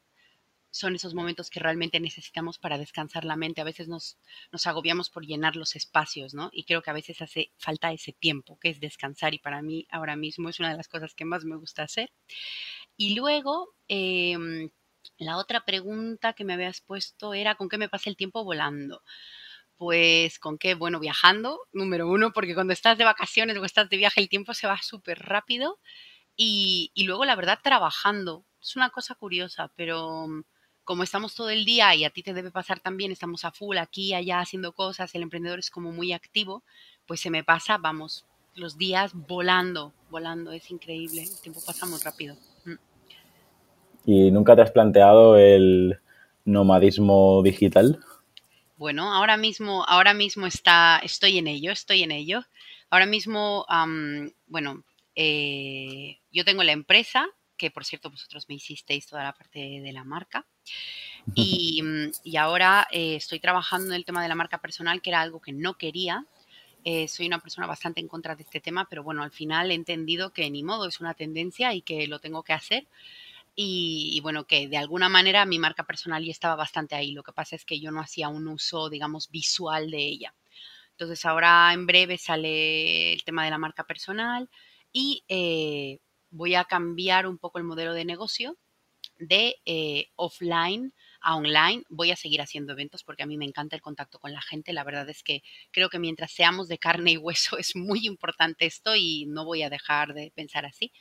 son 0.72 0.94
esos 0.94 1.14
momentos 1.14 1.50
que 1.50 1.60
realmente 1.60 1.98
necesitamos 1.98 2.58
para 2.58 2.78
descansar 2.78 3.24
la 3.24 3.36
mente. 3.36 3.60
A 3.60 3.64
veces 3.64 3.88
nos, 3.88 4.18
nos 4.52 4.66
agobiamos 4.66 5.10
por 5.10 5.26
llenar 5.26 5.56
los 5.56 5.74
espacios, 5.74 6.32
¿no? 6.32 6.50
Y 6.52 6.64
creo 6.64 6.82
que 6.82 6.90
a 6.90 6.94
veces 6.94 7.20
hace 7.22 7.50
falta 7.58 7.92
ese 7.92 8.12
tiempo, 8.12 8.58
que 8.60 8.68
es 8.68 8.80
descansar, 8.80 9.34
y 9.34 9.38
para 9.38 9.62
mí 9.62 9.86
ahora 9.90 10.14
mismo 10.16 10.48
es 10.48 10.60
una 10.60 10.70
de 10.70 10.76
las 10.76 10.88
cosas 10.88 11.14
que 11.14 11.24
más 11.24 11.44
me 11.44 11.56
gusta 11.56 11.82
hacer. 11.82 12.12
Y 13.00 13.14
luego, 13.14 13.74
em, 13.88 14.68
la 15.16 15.38
otra 15.38 15.64
pregunta 15.64 16.34
que 16.34 16.44
me 16.44 16.52
habías 16.52 16.82
puesto 16.82 17.32
era, 17.32 17.54
¿con 17.54 17.70
qué 17.70 17.78
me 17.78 17.88
pasa 17.88 18.10
el 18.10 18.16
tiempo 18.16 18.44
volando? 18.44 19.02
Pues 19.78 20.38
con 20.38 20.58
qué, 20.58 20.74
bueno, 20.74 21.00
viajando, 21.00 21.60
número 21.72 22.10
uno, 22.10 22.34
porque 22.34 22.52
cuando 22.54 22.74
estás 22.74 22.98
de 22.98 23.06
vacaciones 23.06 23.56
o 23.56 23.64
estás 23.64 23.88
de 23.88 23.96
viaje 23.96 24.20
el 24.20 24.28
tiempo 24.28 24.52
se 24.52 24.66
va 24.66 24.82
súper 24.82 25.18
rápido. 25.20 25.78
Y, 26.36 26.90
y 26.92 27.04
luego, 27.04 27.24
la 27.24 27.36
verdad, 27.36 27.60
trabajando. 27.62 28.44
Es 28.60 28.76
una 28.76 28.90
cosa 28.90 29.14
curiosa, 29.14 29.72
pero 29.76 30.26
como 30.84 31.02
estamos 31.02 31.34
todo 31.34 31.48
el 31.48 31.64
día 31.64 31.94
y 31.94 32.04
a 32.04 32.10
ti 32.10 32.22
te 32.22 32.34
debe 32.34 32.50
pasar 32.50 32.80
también, 32.80 33.12
estamos 33.12 33.46
a 33.46 33.50
full 33.50 33.78
aquí, 33.78 34.12
allá 34.12 34.40
haciendo 34.40 34.74
cosas, 34.74 35.14
el 35.14 35.22
emprendedor 35.22 35.58
es 35.58 35.70
como 35.70 35.90
muy 35.90 36.12
activo, 36.12 36.64
pues 37.06 37.20
se 37.20 37.30
me 37.30 37.44
pasa, 37.44 37.78
vamos, 37.78 38.26
los 38.54 38.76
días 38.76 39.12
volando, 39.14 39.94
volando, 40.10 40.52
es 40.52 40.70
increíble, 40.70 41.22
el 41.22 41.40
tiempo 41.40 41.62
pasa 41.64 41.86
muy 41.86 41.98
rápido. 42.00 42.36
¿Y 44.04 44.30
nunca 44.30 44.56
te 44.56 44.62
has 44.62 44.70
planteado 44.70 45.36
el 45.36 45.98
nomadismo 46.44 47.42
digital? 47.42 48.00
Bueno, 48.76 49.12
ahora 49.12 49.36
mismo, 49.36 49.84
ahora 49.86 50.14
mismo 50.14 50.46
está, 50.46 51.00
estoy 51.02 51.38
en 51.38 51.46
ello, 51.46 51.70
estoy 51.70 52.02
en 52.02 52.12
ello. 52.12 52.44
Ahora 52.88 53.06
mismo, 53.06 53.66
bueno, 54.46 54.84
eh, 55.14 56.18
yo 56.32 56.44
tengo 56.44 56.62
la 56.62 56.72
empresa, 56.72 57.26
que 57.56 57.70
por 57.70 57.84
cierto 57.84 58.10
vosotros 58.10 58.46
me 58.48 58.54
hicisteis 58.54 59.06
toda 59.06 59.22
la 59.22 59.34
parte 59.34 59.80
de 59.82 59.92
la 59.92 60.02
marca. 60.02 60.46
Y, 61.34 61.82
y 62.24 62.36
ahora 62.36 62.88
eh, 62.90 63.16
estoy 63.16 63.38
trabajando 63.38 63.88
en 63.88 63.96
el 63.96 64.04
tema 64.04 64.22
de 64.22 64.28
la 64.28 64.34
marca 64.34 64.58
personal, 64.58 65.02
que 65.02 65.10
era 65.10 65.20
algo 65.20 65.40
que 65.40 65.52
no 65.52 65.74
quería. 65.74 66.24
Eh, 66.82 67.06
soy 67.08 67.26
una 67.26 67.40
persona 67.40 67.66
bastante 67.66 68.00
en 68.00 68.08
contra 68.08 68.34
de 68.34 68.44
este 68.44 68.60
tema, 68.60 68.86
pero 68.88 69.02
bueno, 69.02 69.22
al 69.22 69.30
final 69.30 69.70
he 69.70 69.74
entendido 69.74 70.32
que 70.32 70.50
ni 70.50 70.62
modo, 70.62 70.86
es 70.86 71.00
una 71.00 71.12
tendencia 71.12 71.74
y 71.74 71.82
que 71.82 72.06
lo 72.06 72.18
tengo 72.18 72.42
que 72.42 72.54
hacer. 72.54 72.86
Y, 73.54 74.20
bueno, 74.22 74.46
que 74.46 74.68
de 74.68 74.76
alguna 74.78 75.08
manera 75.08 75.44
mi 75.44 75.58
marca 75.58 75.84
personal 75.84 76.24
ya 76.24 76.30
estaba 76.30 76.56
bastante 76.56 76.94
ahí. 76.94 77.12
Lo 77.12 77.22
que 77.22 77.32
pasa 77.32 77.56
es 77.56 77.64
que 77.64 77.80
yo 77.80 77.90
no 77.90 78.00
hacía 78.00 78.28
un 78.28 78.48
uso, 78.48 78.88
digamos, 78.88 79.28
visual 79.30 79.90
de 79.90 79.98
ella. 79.98 80.34
Entonces 80.92 81.24
ahora 81.24 81.72
en 81.72 81.86
breve 81.86 82.18
sale 82.18 83.12
el 83.14 83.24
tema 83.24 83.44
de 83.44 83.50
la 83.50 83.58
marca 83.58 83.84
personal 83.84 84.50
y 84.92 85.24
eh, 85.28 85.98
voy 86.30 86.54
a 86.54 86.64
cambiar 86.64 87.26
un 87.26 87.38
poco 87.38 87.58
el 87.58 87.64
modelo 87.64 87.94
de 87.94 88.04
negocio 88.04 88.56
de 89.18 89.56
eh, 89.66 90.08
offline 90.16 90.92
a 91.20 91.36
online. 91.36 91.84
Voy 91.88 92.10
a 92.10 92.16
seguir 92.16 92.40
haciendo 92.40 92.72
eventos 92.72 93.04
porque 93.04 93.22
a 93.22 93.26
mí 93.26 93.36
me 93.36 93.44
encanta 93.44 93.76
el 93.76 93.82
contacto 93.82 94.18
con 94.18 94.32
la 94.32 94.40
gente. 94.40 94.72
La 94.72 94.84
verdad 94.84 95.08
es 95.08 95.22
que 95.22 95.42
creo 95.70 95.90
que 95.90 95.98
mientras 95.98 96.32
seamos 96.32 96.68
de 96.68 96.78
carne 96.78 97.12
y 97.12 97.16
hueso 97.18 97.58
es 97.58 97.76
muy 97.76 98.06
importante 98.06 98.66
esto 98.66 98.96
y 98.96 99.26
no 99.26 99.44
voy 99.44 99.62
a 99.62 99.70
dejar 99.70 100.14
de 100.14 100.32
pensar 100.34 100.64
así. 100.66 100.92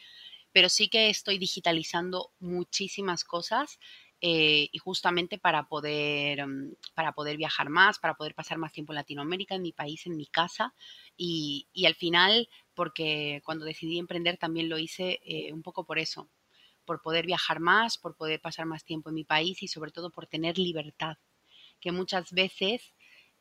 Pero 0.52 0.70
sí 0.70 0.90
que 0.90 1.10
estoy 1.10 1.38
digitalizando 1.38 2.32
muchísimas 2.40 3.24
cosas 3.24 3.80
eh, 4.22 4.68
y 4.72 4.78
justamente 4.80 5.38
para 5.38 5.68
poder, 5.68 6.46
mm, 6.46 6.74
para 6.94 7.14
poder 7.14 7.38
viajar 7.38 7.70
más, 7.70 8.00
para 8.00 8.16
poder 8.16 8.36
pasar 8.36 8.58
más 8.58 8.74
tiempo 8.74 8.92
en 8.92 8.98
Latinoamérica, 8.98 9.56
en 9.56 9.62
mi 9.62 9.72
país, 9.72 10.06
en 10.06 10.18
mi 10.18 10.26
casa. 10.26 10.74
Y, 11.16 11.68
y 11.74 11.86
al 11.86 11.96
final 11.96 12.50
porque 12.74 13.42
cuando 13.46 13.66
decidí 13.66 14.00
emprender 14.00 14.38
también 14.38 14.70
lo 14.70 14.78
hice 14.78 15.20
eh, 15.24 15.54
un 15.54 15.64
poco 15.64 15.86
por 15.86 16.00
eso, 16.00 16.30
por 16.86 17.02
poder 17.02 17.26
viajar 17.26 17.60
más, 17.60 17.98
por 17.98 18.16
poder 18.16 18.42
pasar 18.42 18.66
más 18.66 18.84
tiempo 18.84 19.10
en 19.10 19.16
mi 19.16 19.24
país 19.24 19.62
y 19.64 19.68
sobre 19.68 19.92
todo 19.92 20.12
por 20.12 20.28
tener 20.28 20.58
libertad, 20.58 21.18
que 21.80 21.92
muchas 21.92 22.32
veces 22.32 22.94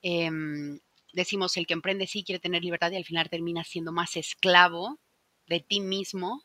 em, 0.02 0.80
decimos 1.12 1.56
el 1.56 1.66
que 1.66 1.74
emprende 1.74 2.06
sí 2.06 2.24
quiere 2.24 2.40
tener 2.40 2.62
libertad 2.62 2.90
y 2.92 2.96
al 2.96 3.04
final 3.04 3.28
termina 3.30 3.64
siendo 3.64 3.92
más 3.92 4.16
esclavo 4.16 4.98
de 5.46 5.60
ti 5.60 5.80
mismo 5.80 6.44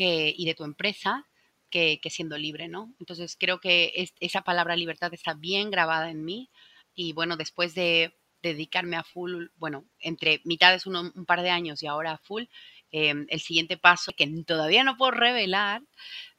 que, 0.00 0.32
y 0.34 0.46
de 0.46 0.54
tu 0.54 0.64
empresa 0.64 1.26
que, 1.68 2.00
siendo 2.08 2.38
libre, 2.38 2.68
¿no? 2.68 2.90
Entonces 3.00 3.36
creo 3.38 3.60
que 3.60 4.10
esa 4.18 4.40
palabra 4.40 4.74
libertad 4.74 5.12
está 5.12 5.34
bien 5.34 5.70
grabada 5.70 6.10
en 6.10 6.24
mí 6.24 6.48
y 6.94 7.12
bueno, 7.12 7.36
después 7.36 7.74
de 7.74 8.16
dedicarme 8.42 8.96
a 8.96 9.04
full, 9.04 9.48
bueno, 9.58 9.84
entre 9.98 10.40
mitades 10.44 10.86
un, 10.86 10.96
un 10.96 11.26
par 11.26 11.42
de 11.42 11.50
años 11.50 11.82
y 11.82 11.86
ahora 11.86 12.12
a 12.12 12.18
full, 12.18 12.44
em, 12.92 13.26
el 13.28 13.40
siguiente 13.40 13.76
paso 13.76 14.12
que 14.16 14.26
todavía 14.46 14.84
no 14.84 14.96
puedo 14.96 15.10
revelar, 15.10 15.82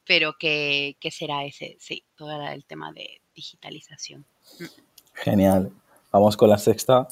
pero 0.04 0.34
que, 0.36 0.96
será 1.12 1.44
ese, 1.44 1.76
sí, 1.78 2.02
todo 2.16 2.42
el 2.48 2.64
tema 2.64 2.90
de 2.92 3.20
digitalización. 3.32 4.26
Mm. 4.58 4.64
Genial. 5.14 5.72
Vamos 6.10 6.36
con 6.36 6.50
la 6.50 6.58
sexta. 6.58 7.06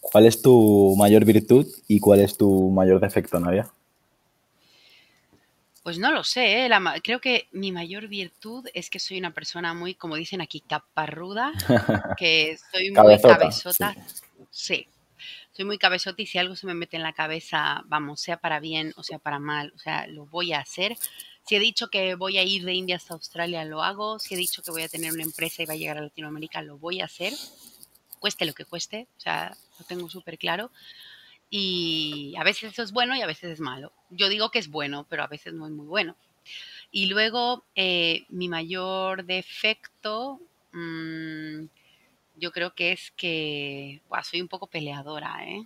¿Cuál 0.00 0.26
es 0.26 0.40
tu 0.40 0.94
mayor 0.96 1.24
virtud 1.24 1.66
y 1.88 1.98
cuál 1.98 2.20
es 2.20 2.36
tu 2.36 2.70
mayor 2.70 3.00
defecto, 3.00 3.40
Nadia? 3.40 3.68
Pues 5.88 5.98
no 5.98 6.12
lo 6.12 6.22
sé, 6.22 6.66
¿eh? 6.66 6.70
creo 7.02 7.18
que 7.18 7.48
mi 7.50 7.72
mayor 7.72 8.08
virtud 8.08 8.68
es 8.74 8.90
que 8.90 8.98
soy 8.98 9.16
una 9.16 9.32
persona 9.32 9.72
muy, 9.72 9.94
como 9.94 10.16
dicen 10.16 10.42
aquí, 10.42 10.60
caparruda, 10.60 11.50
que 12.18 12.58
soy 12.70 12.90
muy 12.90 13.18
cabezota. 13.18 13.96
Sí. 14.50 14.86
soy 15.52 15.64
muy 15.64 15.78
cabezota 15.78 16.20
y 16.20 16.26
si 16.26 16.36
algo 16.36 16.56
se 16.56 16.66
me 16.66 16.74
mete 16.74 16.98
en 16.98 17.02
la 17.02 17.14
cabeza, 17.14 17.84
vamos, 17.86 18.20
sea 18.20 18.36
para 18.36 18.60
bien 18.60 18.92
o 18.96 19.02
sea 19.02 19.18
para 19.18 19.38
mal, 19.38 19.72
o 19.74 19.78
sea, 19.78 20.06
lo 20.08 20.26
voy 20.26 20.52
a 20.52 20.58
hacer. 20.58 20.94
Si 21.46 21.56
he 21.56 21.58
dicho 21.58 21.88
que 21.88 22.16
voy 22.16 22.36
a 22.36 22.42
ir 22.42 22.66
de 22.66 22.74
India 22.74 22.96
hasta 22.96 23.14
Australia, 23.14 23.64
lo 23.64 23.82
hago. 23.82 24.18
Si 24.18 24.34
he 24.34 24.36
dicho 24.36 24.62
que 24.62 24.70
voy 24.70 24.82
a 24.82 24.88
tener 24.90 25.10
una 25.14 25.22
empresa 25.22 25.62
y 25.62 25.64
va 25.64 25.72
a 25.72 25.78
llegar 25.78 25.96
a 25.96 26.02
Latinoamérica, 26.02 26.60
lo 26.60 26.76
voy 26.76 27.00
a 27.00 27.06
hacer. 27.06 27.32
Cueste 28.18 28.44
lo 28.44 28.52
que 28.52 28.66
cueste, 28.66 29.08
o 29.16 29.20
sea, 29.20 29.56
lo 29.78 29.86
tengo 29.86 30.10
súper 30.10 30.36
claro. 30.36 30.70
Y 31.50 32.34
a 32.38 32.44
veces 32.44 32.72
eso 32.72 32.82
es 32.82 32.92
bueno 32.92 33.16
y 33.16 33.22
a 33.22 33.26
veces 33.26 33.52
es 33.52 33.60
malo. 33.60 33.92
Yo 34.10 34.28
digo 34.28 34.50
que 34.50 34.58
es 34.58 34.68
bueno, 34.68 35.06
pero 35.08 35.22
a 35.22 35.28
veces 35.28 35.54
no 35.54 35.66
es 35.66 35.72
muy 35.72 35.86
bueno. 35.86 36.16
Y 36.90 37.06
luego, 37.06 37.64
eh, 37.74 38.24
mi 38.28 38.48
mayor 38.48 39.24
defecto, 39.24 40.40
mm, 40.72 41.64
yo 42.36 42.52
creo 42.52 42.74
que 42.74 42.92
es 42.92 43.12
que 43.16 44.00
soy 44.22 44.40
un 44.40 44.48
poco 44.48 44.66
peleadora, 44.66 45.44
¿eh? 45.46 45.64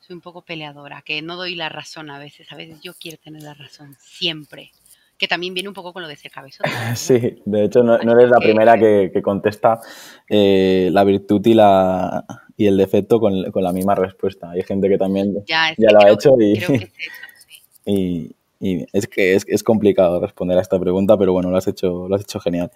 Soy 0.00 0.14
un 0.14 0.22
poco 0.22 0.42
peleadora, 0.42 1.02
que 1.02 1.22
no 1.22 1.36
doy 1.36 1.54
la 1.54 1.68
razón 1.68 2.10
a 2.10 2.18
veces. 2.18 2.50
A 2.52 2.56
veces 2.56 2.80
yo 2.80 2.94
quiero 2.94 3.18
tener 3.18 3.42
la 3.42 3.54
razón, 3.54 3.96
siempre 4.00 4.72
que 5.20 5.28
también 5.28 5.52
viene 5.52 5.68
un 5.68 5.74
poco 5.74 5.92
con 5.92 6.02
lo 6.02 6.08
de 6.08 6.16
ser 6.16 6.32
cabezón. 6.32 6.64
Sí, 6.96 7.42
de 7.44 7.64
hecho 7.64 7.82
no, 7.82 7.94
eres 7.96 8.30
la 8.30 8.38
primera 8.38 8.78
que, 8.78 9.20
contesta 9.22 9.78
eh, 10.28 10.88
la 10.92 11.04
virtud 11.04 11.46
y, 11.46 11.52
la, 11.52 12.24
y 12.56 12.66
el 12.66 12.78
defecto 12.78 13.20
con, 13.20 13.42
la 13.42 13.72
misma 13.72 13.94
respuesta. 13.94 14.50
Hay 14.50 14.62
gente 14.62 14.88
que 14.88 14.96
también 14.96 15.44
ya, 15.46 15.74
lo 15.76 16.00
ha 16.04 16.10
hecho 16.10 16.34
y, 16.40 16.58
y, 17.84 18.34
y, 18.60 18.86
es 18.94 19.06
que 19.06 19.34
es, 19.34 19.44
es, 19.46 19.62
complicado 19.62 20.20
responder 20.20 20.56
a 20.56 20.62
esta 20.62 20.80
pregunta, 20.80 21.18
pero 21.18 21.34
bueno, 21.34 21.50
lo 21.50 21.58
has 21.58 21.68
hecho, 21.68 22.08
lo 22.08 22.14
has 22.14 22.22
hecho 22.22 22.40
genial. 22.40 22.70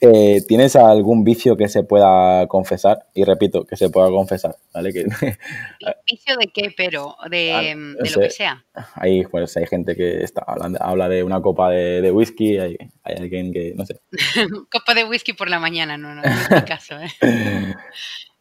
Eh, 0.00 0.42
¿Tienes 0.46 0.76
algún 0.76 1.24
vicio 1.24 1.56
que 1.56 1.68
se 1.68 1.82
pueda 1.82 2.46
confesar? 2.46 3.06
Y 3.14 3.24
repito, 3.24 3.64
que 3.64 3.76
se 3.76 3.90
pueda 3.90 4.08
confesar, 4.10 4.54
¿vale? 4.72 4.92
Que, 4.92 5.04
¿Vicio 5.04 6.36
de 6.36 6.46
qué, 6.54 6.72
pero? 6.76 7.16
¿De, 7.28 7.74
mm, 7.74 7.96
lo 8.14 8.20
que 8.20 8.30
sea? 8.30 8.64
Hay, 8.94 9.24
pues, 9.24 9.56
hay 9.56 9.66
gente 9.66 9.96
que 9.96 10.22
está 10.22 10.44
hablando, 10.46 10.80
habla 10.80 11.08
de 11.08 11.24
una 11.24 11.42
copa 11.42 11.70
de, 11.70 12.12
whisky, 12.12 12.58
hay, 12.58 12.76
hay, 13.02 13.16
alguien 13.16 13.52
que, 13.52 13.72
no 13.74 13.84
sé. 13.84 14.00
copa 14.70 14.94
de 14.94 15.04
whisky 15.04 15.32
por 15.32 15.50
la 15.50 15.58
mañana, 15.58 15.96
no, 15.96 16.14
no, 16.14 16.22
no 16.22 16.28
es 16.28 16.50
mi 16.50 16.62
caso, 16.62 16.96
¿eh? 16.98 17.10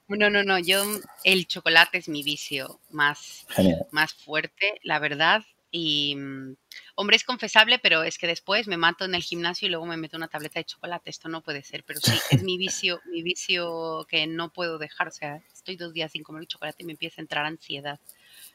No, 0.10 0.30
no, 0.30 0.42
no, 0.42 0.58
yo, 0.58 0.86
el 1.26 1.48
chocolate 1.48 1.98
es 1.98 2.08
mi 2.08 2.24
vicio 2.24 2.80
más, 2.92 3.46
más 3.92 4.14
fuerte, 4.14 4.80
la 4.84 5.00
verdad. 5.00 5.44
Y, 5.70 6.16
mm, 6.16 6.56
hombre, 6.98 7.16
es 7.16 7.24
confesable, 7.24 7.78
pero 7.80 8.02
es 8.04 8.18
que 8.18 8.26
después 8.26 8.68
me 8.68 8.76
mato 8.76 9.06
en 9.06 9.14
el 9.14 9.22
gimnasio 9.22 9.68
y 9.68 9.72
luego 9.72 9.86
me 9.86 9.98
meto 9.98 10.18
una 10.18 10.28
tableta 10.28 10.60
de 10.60 10.66
chocolate. 10.66 11.12
Esto 11.12 11.30
no 11.30 11.42
puede 11.42 11.64
ser, 11.64 11.84
pero 11.84 12.00
sí, 12.02 12.12
es 12.32 12.44
mi 12.44 12.58
vicio, 12.58 13.00
mi 13.12 13.22
vicio 13.22 14.06
que 14.10 14.26
no 14.26 14.52
puedo 14.52 14.80
dejar. 14.80 15.08
O 15.08 15.12
sea, 15.12 15.42
estoy 15.54 15.76
dos 15.76 15.94
días 15.94 16.12
sin 16.12 16.24
comer 16.24 16.48
chocolate 16.48 16.82
y 16.82 16.86
me 16.86 16.94
empieza 16.94 17.22
a 17.22 17.24
entrar 17.24 17.46
ansiedad, 17.46 18.00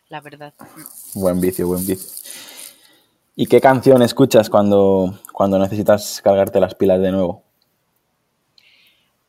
la 0.09 0.21
verdad. 0.21 0.55
Buen 1.15 1.41
vicio, 1.41 1.69
buen 1.69 1.87
vicio. 1.87 2.11
¿Y 3.37 3.47
qué 3.47 3.61
canción 3.61 4.03
escuchas 4.03 4.51
cuando, 4.51 5.21
cuando 5.33 5.59
necesitas 5.61 6.21
cargarte 6.21 6.59
las 6.59 6.75
pilas 6.75 7.01
de 7.01 7.13
nuevo? 7.13 7.45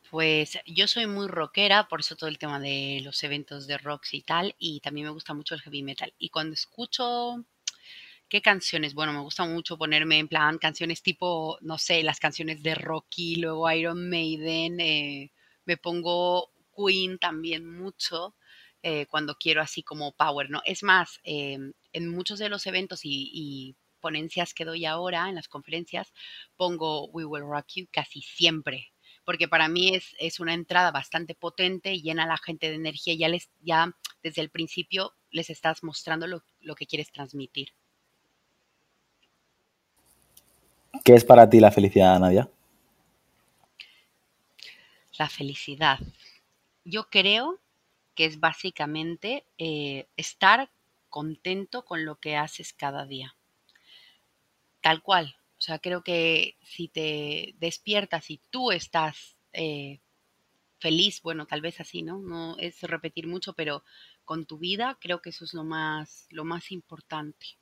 Pues 0.10 0.58
yo 0.65 0.88
soy 0.88 1.05
muy 1.05 1.27
rockera, 1.27 1.88
por 1.88 2.00
eso 2.00 2.15
todo 2.15 2.29
el 2.29 2.39
tema 2.39 2.60
de 2.60 3.01
los 3.03 3.24
eventos 3.24 3.67
de 3.67 3.77
rocks 3.77 4.15
y 4.15 4.22
tal, 4.22 4.55
y 4.58 4.79
también 4.79 5.05
me 5.05 5.13
gusta 5.13 5.36
mucho 5.36 5.53
el 5.53 5.62
heavy 5.62 5.84
metal. 5.84 6.13
Y 6.17 6.29
cuando 6.29 6.53
escucho 6.55 7.46
¿Qué 8.34 8.42
canciones? 8.42 8.96
Bueno, 8.96 9.13
me 9.13 9.20
gusta 9.20 9.46
mucho 9.46 9.78
ponerme 9.78 10.18
en 10.18 10.28
plan 10.28 10.58
canciones 10.58 11.04
tipo, 11.04 11.60
no 11.62 11.78
sé, 11.78 12.02
las 12.02 12.20
canciones 12.20 12.63
de 12.63 12.74
Rocky, 12.74 13.36
luego 13.36 13.70
Iron 13.72 14.10
Maiden, 14.10 14.80
eh, 14.80 15.32
me 15.66 15.78
pongo 15.78 16.50
Queen 16.75 17.20
también 17.20 17.70
mucho 17.70 18.36
eh, 18.82 19.06
cuando 19.06 19.36
quiero 19.36 19.62
así 19.62 19.84
como 19.84 20.13
power, 20.13 20.50
¿no? 20.50 20.63
Es 20.66 20.82
más, 20.82 21.20
em, 21.24 21.74
en 21.92 22.10
muchos 22.10 22.40
de 22.40 22.50
los 22.50 22.66
eventos 22.66 23.02
y, 23.04 23.75
ponencias 24.02 24.56
que 24.56 24.66
doy 24.66 24.86
ahora, 24.86 25.30
en 25.30 25.36
las 25.36 25.48
conferencias, 25.48 26.12
pongo 26.58 27.06
We 27.10 27.25
Will 27.25 27.44
Rock 27.44 27.68
You 27.75 27.88
casi 27.92 28.24
siempre, 28.24 28.94
porque 29.25 29.48
para 29.48 29.68
mí 29.68 29.96
es, 29.96 30.16
es, 30.18 30.40
una 30.40 30.56
entrada 30.56 30.90
bastante 30.90 31.36
potente, 31.36 32.02
llena 32.02 32.24
a 32.24 32.28
la 32.28 32.38
gente 32.40 32.70
de 32.70 32.75
energía, 32.78 33.13
ya, 33.13 33.30
les, 33.30 33.52
ya 33.62 33.96
desde 34.24 34.42
el 34.42 34.50
principio 34.50 35.13
les 35.30 35.52
estás 35.52 35.84
mostrando 35.84 36.25
lo 36.25 36.75
que 36.75 36.88
quieres 36.88 37.12
transmitir. 37.12 37.74
¿Qué 41.04 41.16
es 41.16 41.26
para 41.26 41.50
ti 41.50 41.60
la 41.60 41.72
felicidad, 41.72 42.20
Nadia? 42.20 42.50
La 45.18 45.30
felicidad. 45.30 46.00
Yo 46.86 47.10
creo 47.10 47.60
que 48.16 48.26
es 48.26 48.40
básicamente 48.40 49.46
eh, 49.58 50.08
estar 50.18 50.70
contento 51.10 51.86
con 51.86 52.06
lo 52.06 52.20
que 52.20 52.36
haces 52.36 52.74
cada 52.74 53.06
día. 53.06 53.36
Tal 54.82 55.02
cual. 55.02 55.36
O 55.58 55.62
sea, 55.62 55.80
creo 55.80 56.04
que 56.04 56.58
si 56.62 56.88
te 56.88 57.56
despiertas 57.60 58.30
y 58.30 58.40
tú 58.50 58.72
estás 58.72 59.38
eh, 59.54 60.00
feliz, 60.80 61.22
bueno, 61.22 61.46
tal 61.46 61.62
vez 61.62 61.80
así, 61.80 62.02
¿no? 62.02 62.20
No 62.20 62.58
es 62.58 62.82
repetir 62.82 63.28
mucho, 63.28 63.54
pero 63.54 63.84
con 64.26 64.46
tu 64.46 64.58
vida 64.58 64.98
creo 65.00 65.22
que 65.22 65.30
eso 65.30 65.46
es 65.46 65.54
lo 65.54 65.64
más, 65.64 66.28
lo 66.30 66.44
más 66.44 66.72
importante. 66.72 67.58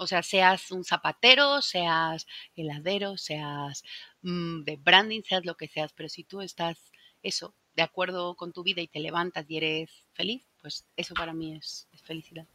O 0.00 0.06
sea, 0.06 0.22
seas 0.22 0.70
un 0.70 0.82
zapatero, 0.82 1.60
seas 1.60 2.26
heladero, 2.56 3.18
seas 3.18 3.84
mm, 4.22 4.62
de 4.62 4.76
branding, 4.76 5.20
seas 5.20 5.44
lo 5.44 5.56
que 5.56 5.68
seas, 5.68 5.92
pero 5.94 6.08
si 6.08 6.24
tú 6.24 6.40
estás 6.40 6.78
eso, 7.22 7.52
de 7.76 7.82
acuerdo 7.82 8.34
con 8.34 8.50
tu 8.50 8.62
vida 8.62 8.80
y 8.80 8.86
te 8.86 8.98
levantas 8.98 9.44
y 9.50 9.58
eres 9.58 9.90
feliz, 10.14 10.42
pues 10.62 10.86
eso 10.96 11.12
para 11.12 11.34
mí 11.34 11.54
es, 11.54 11.86
felicidad. 12.02 12.46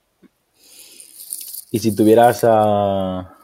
Y 1.69 1.77
si 1.77 1.95
tuvieras 1.95 2.43
a, 2.43 3.37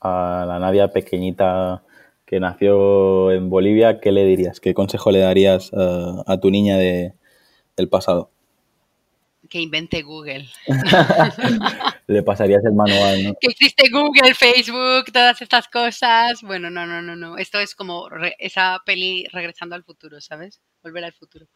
la 0.00 0.58
Nadia 0.58 0.88
pequeñita 0.88 1.82
que 2.24 2.40
nació 2.40 3.32
en 3.32 3.50
Bolivia, 3.50 4.00
¿qué 4.00 4.12
le 4.12 4.24
dirías? 4.24 4.60
¿Qué 4.60 4.72
consejo 4.72 5.10
le 5.10 5.18
darías 5.18 5.70
a, 5.74 6.38
tu 6.40 6.50
niña 6.50 6.78
de, 6.78 7.12
del 7.76 7.90
pasado? 7.90 8.30
que 9.50 9.60
invente 9.60 10.00
Google. 10.00 10.48
Le 12.06 12.22
pasarías 12.22 12.64
el 12.64 12.72
manual, 12.72 13.24
¿no? 13.24 13.34
Que 13.40 13.48
existe 13.48 13.88
Google, 13.90 14.34
Facebook, 14.34 15.12
todas 15.12 15.40
estas 15.40 15.68
cosas. 15.68 16.42
Bueno, 16.42 16.70
no, 16.70 16.86
no, 16.86 17.00
no, 17.00 17.14
no. 17.14 17.38
Esto 17.38 17.60
es 17.60 17.74
como 17.74 18.08
esa 18.38 18.82
peli 18.84 19.26
regresando 19.32 19.74
al 19.74 19.84
futuro, 19.84 20.20
¿sabes? 20.20 20.60
Volver 20.82 21.04
al 21.04 21.12
futuro. 21.12 21.46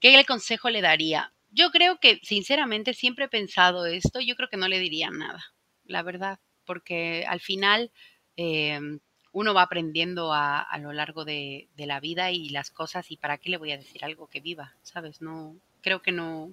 ¿Qué 0.00 0.24
consejo 0.26 0.70
le 0.70 0.82
daría? 0.82 1.32
Yo 1.50 1.70
creo 1.70 1.98
que, 2.00 2.20
sinceramente, 2.22 2.94
siempre 2.94 3.26
he 3.26 3.28
pensado 3.28 3.86
esto. 3.86 4.20
Yo 4.20 4.34
creo 4.34 4.48
que 4.48 4.56
no 4.56 4.68
le 4.68 4.80
diría 4.80 5.10
nada, 5.10 5.42
la 5.84 6.02
verdad, 6.02 6.40
porque 6.66 7.24
al 7.28 7.40
final 7.40 7.92
em, 8.36 8.98
uno 9.32 9.54
va 9.54 9.62
aprendiendo 9.62 10.32
a, 10.32 10.66
lo 10.80 10.92
largo 10.92 11.24
de, 11.24 11.68
de, 11.76 11.86
la 11.86 12.00
vida 12.00 12.32
y 12.32 12.48
las 12.50 12.70
cosas 12.70 13.10
y 13.10 13.16
para 13.16 13.38
qué 13.38 13.50
le 13.50 13.56
voy 13.56 13.72
a 13.72 13.78
decir 13.78 14.04
algo 14.04 14.26
que 14.26 14.40
viva, 14.40 14.74
¿sabes? 14.82 15.22
No, 15.22 15.56
creo 15.80 16.02
que 16.02 16.12
no, 16.12 16.50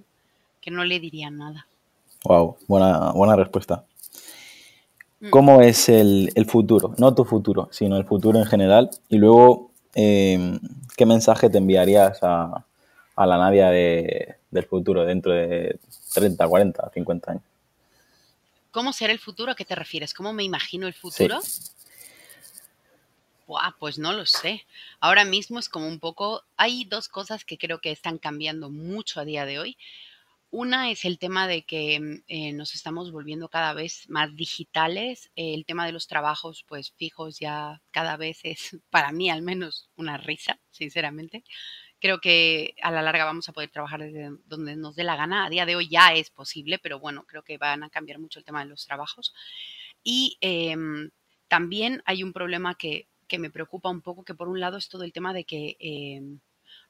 que 0.61 0.71
no 0.71 0.85
le 0.85 0.99
diría 0.99 1.29
nada. 1.31 1.67
Wow, 2.23 2.57
buena, 2.67 3.11
buena 3.11 3.35
respuesta. 3.35 3.85
Mm. 5.19 5.29
¿Cómo 5.29 5.61
es 5.61 5.89
el, 5.89 6.31
futuro? 6.47 6.93
No 6.97 7.13
tu 7.13 7.25
futuro, 7.25 7.69
sino 7.71 7.97
el 7.97 8.05
futuro 8.05 8.39
en 8.39 8.45
general. 8.45 8.89
Y 9.09 9.17
luego, 9.17 9.71
em, 9.93 10.59
¿qué 10.95 11.05
mensaje 11.05 11.49
te 11.49 11.57
enviarías 11.57 12.19
a, 12.21 12.65
la 13.17 13.37
Nadia 13.37 13.69
del 13.69 14.65
futuro 14.67 15.05
dentro 15.05 15.31
de 15.31 15.77
30, 16.13 16.47
40, 16.47 16.91
50 16.91 17.31
años? 17.31 17.43
¿Cómo 18.71 18.93
será 18.93 19.13
el 19.13 19.19
futuro? 19.19 19.51
¿A 19.51 19.55
qué 19.55 19.65
te 19.65 19.75
refieres? 19.75 20.13
¿Cómo 20.13 20.33
me 20.33 20.43
imagino 20.43 20.87
el 20.87 20.93
futuro? 20.93 21.39
pues 23.79 23.97
no 23.97 24.13
lo 24.13 24.25
sé. 24.25 24.65
Ahora 24.99 25.25
mismo 25.25 25.59
es 25.59 25.69
como 25.69 25.87
un 25.87 25.99
poco, 25.99 26.43
hay 26.57 26.85
dos 26.85 27.09
cosas 27.09 27.43
que 27.45 27.57
creo 27.57 27.81
que 27.81 27.91
están 27.91 28.17
cambiando 28.17 28.69
mucho 28.69 29.19
a 29.19 29.25
día 29.25 29.45
de 29.45 29.59
hoy. 29.59 29.77
Una 30.51 30.91
es 30.91 31.05
el 31.05 31.17
tema 31.17 31.47
de 31.47 31.63
que 31.63 31.99
mm, 31.99 32.23
eh, 32.27 32.53
nos 32.53 32.75
estamos 32.75 33.11
volviendo 33.11 33.49
cada 33.49 33.73
vez 33.73 34.09
más 34.09 34.35
digitales. 34.35 35.31
El 35.35 35.65
tema 35.65 35.85
de 35.85 35.93
los 35.93 36.07
trabajos, 36.07 36.65
pues 36.67 36.91
fijos, 36.91 37.39
ya 37.39 37.81
cada 37.91 38.17
vez 38.17 38.41
es, 38.43 38.77
para 38.91 39.11
mí 39.11 39.29
al 39.29 39.41
menos, 39.41 39.89
una 39.95 40.17
risa, 40.17 40.59
sinceramente. 40.69 41.43
Creo 41.99 42.19
que 42.19 42.75
a 42.81 42.91
la 42.91 43.01
larga 43.01 43.25
vamos 43.25 43.47
a 43.47 43.53
poder 43.53 43.69
trabajar 43.69 44.01
donde 44.45 44.75
nos 44.75 44.95
dé 44.95 45.03
la 45.03 45.15
gana. 45.15 45.45
A 45.45 45.49
día 45.49 45.65
de 45.65 45.75
hoy 45.75 45.87
ya 45.87 46.13
es 46.13 46.29
posible, 46.31 46.79
pero 46.79 46.99
bueno, 46.99 47.25
creo 47.27 47.43
que 47.43 47.57
van 47.57 47.83
a 47.83 47.89
cambiar 47.89 48.19
mucho 48.19 48.39
el 48.39 48.45
tema 48.45 48.63
de 48.63 48.69
los 48.69 48.85
trabajos. 48.85 49.33
Y 50.03 50.37
em, 50.41 51.11
también 51.47 52.01
hay 52.05 52.23
un 52.23 52.33
problema 52.33 52.75
que, 52.75 53.07
que, 53.27 53.39
me 53.39 53.51
preocupa 53.51 53.89
un 53.89 54.01
poco, 54.01 54.25
que 54.25 54.33
por 54.33 54.49
un 54.49 54.59
lado 54.59 54.77
es 54.77 54.89
todo 54.89 55.03
el 55.03 55.13
tema 55.13 55.33
de 55.33 55.45
que 55.45 55.77
em, 55.79 56.39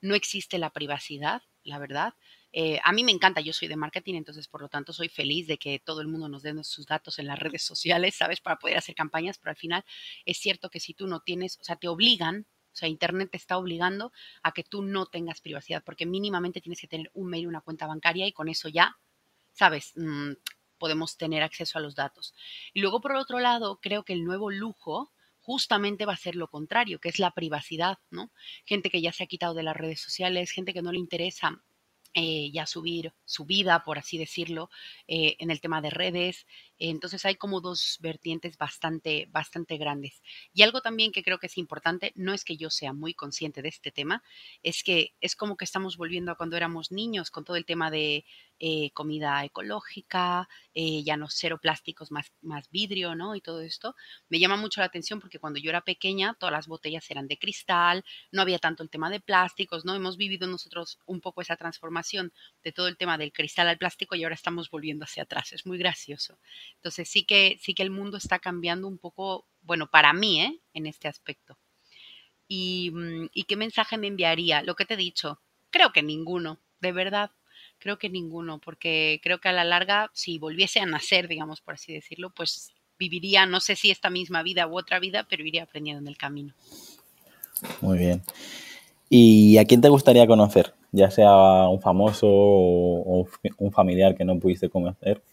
no 0.02 0.16
existe 0.16 0.58
la 0.58 0.72
privacidad, 0.72 1.42
la 1.64 1.78
verdad. 1.78 2.14
Eh, 2.54 2.80
a 2.84 2.92
mí 2.92 3.04
me 3.04 3.12
encanta, 3.12 3.40
yo 3.40 3.54
soy 3.54 3.68
de 3.68 3.78
marketing, 3.78 4.16
entonces 4.16 4.48
por 4.48 4.62
lo 4.62 4.68
tanto 4.68 4.92
soy 4.92 5.08
feliz 5.08 5.48
de 5.48 5.58
que 5.58 5.80
todo 5.80 6.02
el 6.02 6.08
mundo 6.08 6.28
nos 6.28 6.44
dé 6.44 6.54
sus 6.64 6.86
datos 6.86 7.18
en 7.20 7.28
las 7.28 7.40
redes 7.40 7.64
sociales, 7.64 8.16
¿sabes? 8.16 8.42
Para 8.42 8.58
poder 8.58 8.78
hacer 8.78 8.96
campañas, 8.96 9.38
pero 9.38 9.52
al 9.52 9.58
final 9.58 9.86
es 10.26 10.38
cierto 10.38 10.70
que 10.70 10.80
si 10.80 10.94
tú 10.94 11.08
no 11.08 11.22
tienes, 11.22 11.58
o 11.62 11.64
sea, 11.64 11.78
te 11.78 11.88
obligan, 11.88 12.48
o 12.74 12.76
sea, 12.76 12.88
Internet 12.90 13.30
te 13.32 13.38
está 13.38 13.58
obligando 13.58 14.12
a 14.44 14.54
que 14.54 14.64
tú 14.64 14.82
no 14.82 15.06
tengas 15.06 15.42
privacidad, 15.42 15.84
porque 15.84 16.06
mínimamente 16.06 16.62
tienes 16.62 16.80
que 16.80 16.88
tener 16.88 17.10
un 17.14 17.30
mail, 17.30 17.48
una 17.48 17.62
cuenta 17.62 17.88
bancaria 17.88 18.28
y 18.28 18.34
con 18.34 18.48
eso 18.48 18.70
ya, 18.70 18.98
¿sabes? 19.52 19.94
Mm, 19.96 20.34
podemos 20.78 21.18
tener 21.18 21.44
acceso 21.44 21.78
a 21.78 21.82
los 21.82 21.96
datos. 21.96 22.34
Y 22.74 22.82
luego, 22.82 23.02
por 23.02 23.14
otro 23.14 23.40
lado, 23.40 23.80
creo 23.82 24.04
que 24.04 24.14
el 24.14 24.24
nuevo 24.24 24.52
lujo 24.52 25.12
justamente 25.42 26.06
va 26.06 26.14
a 26.14 26.18
ser 26.18 26.36
lo 26.36 26.48
contrario, 26.48 27.00
que 27.00 27.10
es 27.10 27.20
la 27.20 27.32
privacidad, 27.32 28.00
¿no? 28.10 28.32
Gente 28.66 28.90
que 28.90 29.02
ya 29.02 29.12
se 29.12 29.24
ha 29.24 29.28
quitado 29.28 29.54
de 29.54 29.64
las 29.64 29.76
redes 29.76 30.02
sociales, 30.02 30.52
gente 30.52 30.74
que 30.74 30.82
no 30.82 30.92
le 30.92 31.00
interesa 31.00 31.62
eh, 32.14 32.52
ya 32.52 32.66
subir 32.66 33.14
su 33.26 33.46
vida, 33.46 33.84
por 33.84 33.98
así 33.98 34.18
decirlo, 34.18 34.70
eh, 35.08 35.36
en 35.40 35.52
el 35.52 35.62
tema 35.62 35.82
de 35.82 35.90
redes. 35.90 36.46
Entonces 36.90 37.26
hay 37.26 37.36
como 37.36 37.62
dos 37.62 37.98
vertientes 38.02 38.58
bastante, 38.58 39.28
bastante 39.30 39.78
grandes. 39.78 40.22
Y 40.52 40.64
algo 40.64 40.82
también 40.82 41.12
que 41.12 41.24
creo 41.24 41.38
que 41.38 41.46
es 41.46 41.58
importante, 41.58 42.12
no 42.16 42.34
es 42.34 42.44
que 42.44 42.58
yo 42.58 42.72
sea 42.72 42.92
muy 42.92 43.14
consciente 43.14 43.62
de 43.62 43.70
este 43.70 43.92
tema, 43.92 44.24
es 44.64 44.84
que 44.84 45.14
es 45.22 45.36
como 45.36 45.58
que 45.58 45.66
estamos 45.66 45.96
volviendo 45.96 46.32
a 46.32 46.36
cuando 46.36 46.58
éramos 46.58 46.92
niños 46.92 47.30
con 47.30 47.44
todo 47.44 47.56
el 47.56 47.66
tema 47.66 47.92
de 47.92 48.26
eh, 48.64 48.92
comida 48.94 49.44
ecológica, 49.44 50.48
eh, 50.74 51.04
ya 51.04 51.18
no 51.18 51.28
cero 51.30 51.60
plásticos, 51.62 52.12
más, 52.12 52.32
más 52.42 52.70
vidrio, 52.70 53.16
¿no? 53.16 53.36
Y 53.36 53.42
todo 53.42 53.62
esto. 53.62 53.96
Me 54.30 54.40
llama 54.40 54.56
mucho 54.56 54.82
la 54.82 54.86
atención 54.88 55.20
porque 55.20 55.40
cuando 55.40 55.60
yo 55.60 55.70
era 55.70 55.82
pequeña, 55.82 56.36
todas 56.40 56.54
las 56.54 56.68
botellas 56.68 57.10
eran 57.10 57.28
de 57.28 57.38
cristal, 57.38 58.04
no 58.32 58.42
había 58.42 58.60
tanto 58.60 58.84
el 58.84 58.90
tema 58.90 59.10
de 59.10 59.20
plásticos, 59.20 59.84
¿no? 59.86 59.96
Hemos 59.96 60.18
vivido 60.18 60.48
nosotros 60.48 61.00
un 61.06 61.22
poco 61.22 61.42
esa 61.42 61.56
transformación 61.58 62.34
de 62.64 62.72
todo 62.72 62.88
el 62.88 62.98
tema 62.98 63.18
del 63.18 63.32
cristal 63.34 63.68
al 63.68 63.78
plástico 63.78 64.16
y 64.16 64.24
ahora 64.24 64.36
estamos 64.36 64.70
volviendo 64.70 65.06
hacia 65.06 65.24
atrás. 65.24 65.54
Es 65.54 65.66
muy 65.66 65.78
gracioso. 65.78 66.38
Entonces 66.76 67.10
sí 67.10 67.24
que, 67.24 67.58
sí 67.62 67.74
que 67.74 67.84
el 67.84 67.92
mundo 67.92 68.18
está 68.18 68.40
cambiando 68.40 68.88
un 68.88 68.98
poco, 68.98 69.48
bueno, 69.62 69.90
para 69.90 70.14
mí, 70.14 70.42
¿eh? 70.42 70.60
En 70.74 70.86
este 70.88 71.08
aspecto. 71.08 71.58
Y, 72.48 72.92
mm, 72.92 73.30
¿Y 73.34 73.44
qué 73.44 73.56
mensaje 73.56 73.98
me 73.98 74.08
enviaría? 74.08 74.62
Lo 74.64 74.76
que 74.76 74.86
te 74.86 74.96
he 74.96 74.98
dicho, 74.98 75.42
creo 75.70 75.92
que 75.94 76.04
ninguno, 76.04 76.60
de 76.80 76.92
verdad 76.92 77.32
Creo 77.82 77.98
que 77.98 78.10
ninguno, 78.10 78.60
porque 78.60 79.20
creo 79.24 79.40
que 79.40 79.50
a 79.50 79.54
la 79.54 79.64
larga, 79.64 80.12
si 80.14 80.38
volviese 80.38 80.80
a 80.80 80.86
nacer, 80.86 81.28
digamos, 81.28 81.62
por 81.62 81.74
así 81.74 81.92
decirlo, 81.92 82.30
pues 82.30 82.70
viviría, 83.00 83.48
no 83.48 83.60
sé 83.60 83.76
si 83.76 83.90
esta 83.90 84.12
misma 84.12 84.44
vida 84.44 84.68
u 84.68 84.78
otra 84.78 85.00
vida, 85.00 85.26
pero 85.28 85.44
iría 85.44 85.64
aprendiendo 85.64 86.00
en 86.00 86.08
el 86.08 86.16
camino. 86.16 86.54
Muy 87.82 87.98
bien. 87.98 88.22
¿Y 89.10 89.58
a 89.58 89.66
quién 89.66 89.82
te 89.82 89.90
gustaría 89.90 90.28
conocer? 90.28 90.76
Ya 90.92 91.10
sea 91.10 91.34
un 91.70 91.82
famoso 91.82 92.28
o 92.30 93.28
un 93.58 93.72
familiar 93.72 94.16
que 94.16 94.26
no 94.26 94.38
pudiste 94.38 94.70
conocer. 94.70 95.24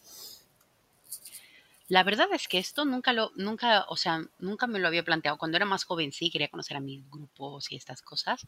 La 1.89 2.03
verdad 2.05 2.29
es 2.33 2.49
que 2.49 2.59
esto 2.59 2.85
nunca 2.85 3.13
lo, 3.13 3.33
nunca, 3.37 3.85
o 3.89 3.97
sea, 3.97 4.21
nunca 4.39 4.67
me 4.67 4.79
lo 4.79 4.89
había 4.89 5.05
planteado. 5.05 5.39
Cuando 5.39 5.57
era 5.57 5.67
más 5.67 5.85
joven 5.85 6.13
sí 6.13 6.31
quería 6.31 6.49
conocer 6.49 6.77
a 6.77 6.81
mis 6.81 7.09
grupos 7.11 7.71
y 7.73 7.77
estas 7.77 8.03
cosas, 8.03 8.47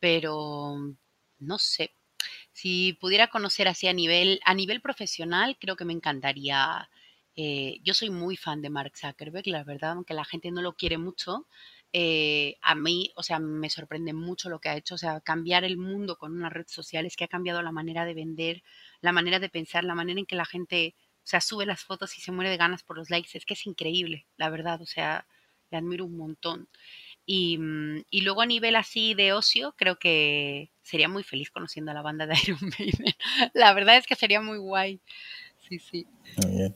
pero 0.00 0.76
no 1.38 1.58
sé, 1.58 1.94
si 2.52 2.94
pudiera 2.94 3.28
conocer 3.28 3.68
así 3.68 3.88
a 3.88 3.92
nivel, 3.92 4.40
a 4.44 4.54
nivel 4.54 4.80
profesional, 4.80 5.56
creo 5.60 5.76
que 5.76 5.84
me 5.84 5.92
encantaría. 5.94 6.88
Eh, 7.36 7.78
yo 7.82 7.94
soy 7.94 8.10
muy 8.10 8.36
fan 8.36 8.62
de 8.62 8.70
Mark 8.70 8.92
Zuckerberg, 8.96 9.46
la 9.48 9.64
verdad, 9.64 9.92
aunque 9.92 10.14
la 10.14 10.24
gente 10.24 10.50
no 10.50 10.62
lo 10.62 10.74
quiere 10.74 10.98
mucho. 10.98 11.46
Eh, 11.92 12.56
a 12.62 12.74
mí, 12.74 13.12
o 13.16 13.22
sea, 13.22 13.38
me 13.38 13.70
sorprende 13.70 14.12
mucho 14.12 14.50
lo 14.50 14.60
que 14.60 14.68
ha 14.68 14.76
hecho, 14.76 14.96
o 14.96 14.98
sea, 14.98 15.20
cambiar 15.20 15.64
el 15.64 15.76
mundo 15.78 16.16
con 16.18 16.32
una 16.32 16.50
red 16.50 16.66
social 16.68 17.06
es 17.06 17.16
que 17.16 17.24
ha 17.24 17.28
cambiado 17.28 17.62
la 17.62 17.70
manera 17.72 18.04
de 18.04 18.14
vender, 18.14 18.62
la 19.00 19.12
manera 19.12 19.38
de 19.38 19.48
pensar, 19.48 19.84
la 19.84 19.94
manera 19.94 20.18
en 20.20 20.26
que 20.26 20.34
la 20.36 20.44
gente, 20.44 20.96
o 21.24 21.26
sea, 21.26 21.40
sube 21.40 21.64
las 21.64 21.82
fotos 21.82 22.18
y 22.18 22.20
se 22.20 22.32
muere 22.32 22.50
de 22.50 22.58
ganas 22.58 22.82
por 22.82 22.98
los 22.98 23.08
likes, 23.08 23.30
es 23.32 23.46
que 23.46 23.54
es 23.54 23.66
increíble, 23.66 24.26
la 24.36 24.50
verdad, 24.50 24.82
o 24.82 24.86
sea, 24.86 25.26
le 25.70 25.78
admiro 25.78 26.04
un 26.04 26.18
montón. 26.18 26.68
Y, 27.24 27.56
mm, 27.56 28.04
y, 28.10 28.20
luego 28.20 28.42
a 28.42 28.46
nivel 28.46 28.76
así 28.76 29.14
de 29.14 29.32
ocio, 29.32 29.74
creo 29.78 29.98
que 29.98 30.70
sería 30.82 31.08
muy 31.08 31.22
feliz 31.22 31.50
conociendo 31.50 31.90
a 31.90 31.94
la 31.94 32.02
banda 32.02 32.26
de 32.26 32.34
Iron 32.46 32.60
Maiden. 32.78 33.14
La 33.54 33.72
verdad 33.72 33.96
es 33.96 34.06
que 34.06 34.14
sería 34.16 34.42
muy 34.42 34.58
guay. 34.58 35.00
Sí, 35.66 35.78
sí. 35.78 36.06
Muy 36.42 36.56
bien. 36.58 36.74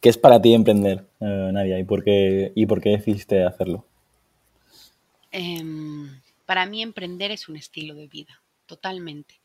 ¿Qué 0.00 0.08
es 0.08 0.16
para 0.16 0.40
ti 0.40 0.54
emprender, 0.54 1.04
eh, 1.20 1.50
Nadia? 1.52 1.80
¿Y 1.80 1.84
por, 1.84 2.04
qué, 2.04 2.52
¿Y 2.54 2.66
por 2.66 2.80
qué 2.80 2.90
decidiste 2.90 3.44
hacerlo? 3.44 3.84
Eh, 5.32 5.60
para 6.46 6.64
mí 6.66 6.80
emprender 6.82 7.32
es 7.32 7.48
un 7.48 7.56
estilo 7.56 7.96
de 7.96 8.06
vida, 8.06 8.40
totalmente. 8.66 9.40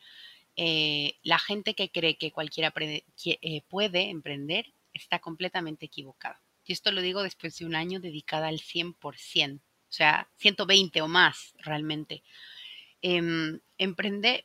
Eh, 0.56 1.18
la 1.24 1.40
gente 1.40 1.74
que 1.74 1.92
cree 1.92 2.18
que 2.18 2.32
cualquiera 2.32 2.74
eh, 2.78 3.62
puede 3.70 4.10
emprender 4.10 4.74
está 4.94 5.20
completamente 5.20 5.86
equivocada. 5.86 6.42
Y 6.66 6.74
esto 6.74 6.92
lo 6.92 7.02
digo 7.02 7.24
después 7.24 7.58
de 7.58 7.66
un 7.66 7.76
año 7.76 8.00
dedicada 8.00 8.48
al 8.48 8.60
100% 8.60 9.62
o 9.94 9.96
sea, 9.96 10.28
120 10.38 11.04
o 11.04 11.08
más 11.08 11.54
realmente. 11.60 12.24
Em, 13.04 13.60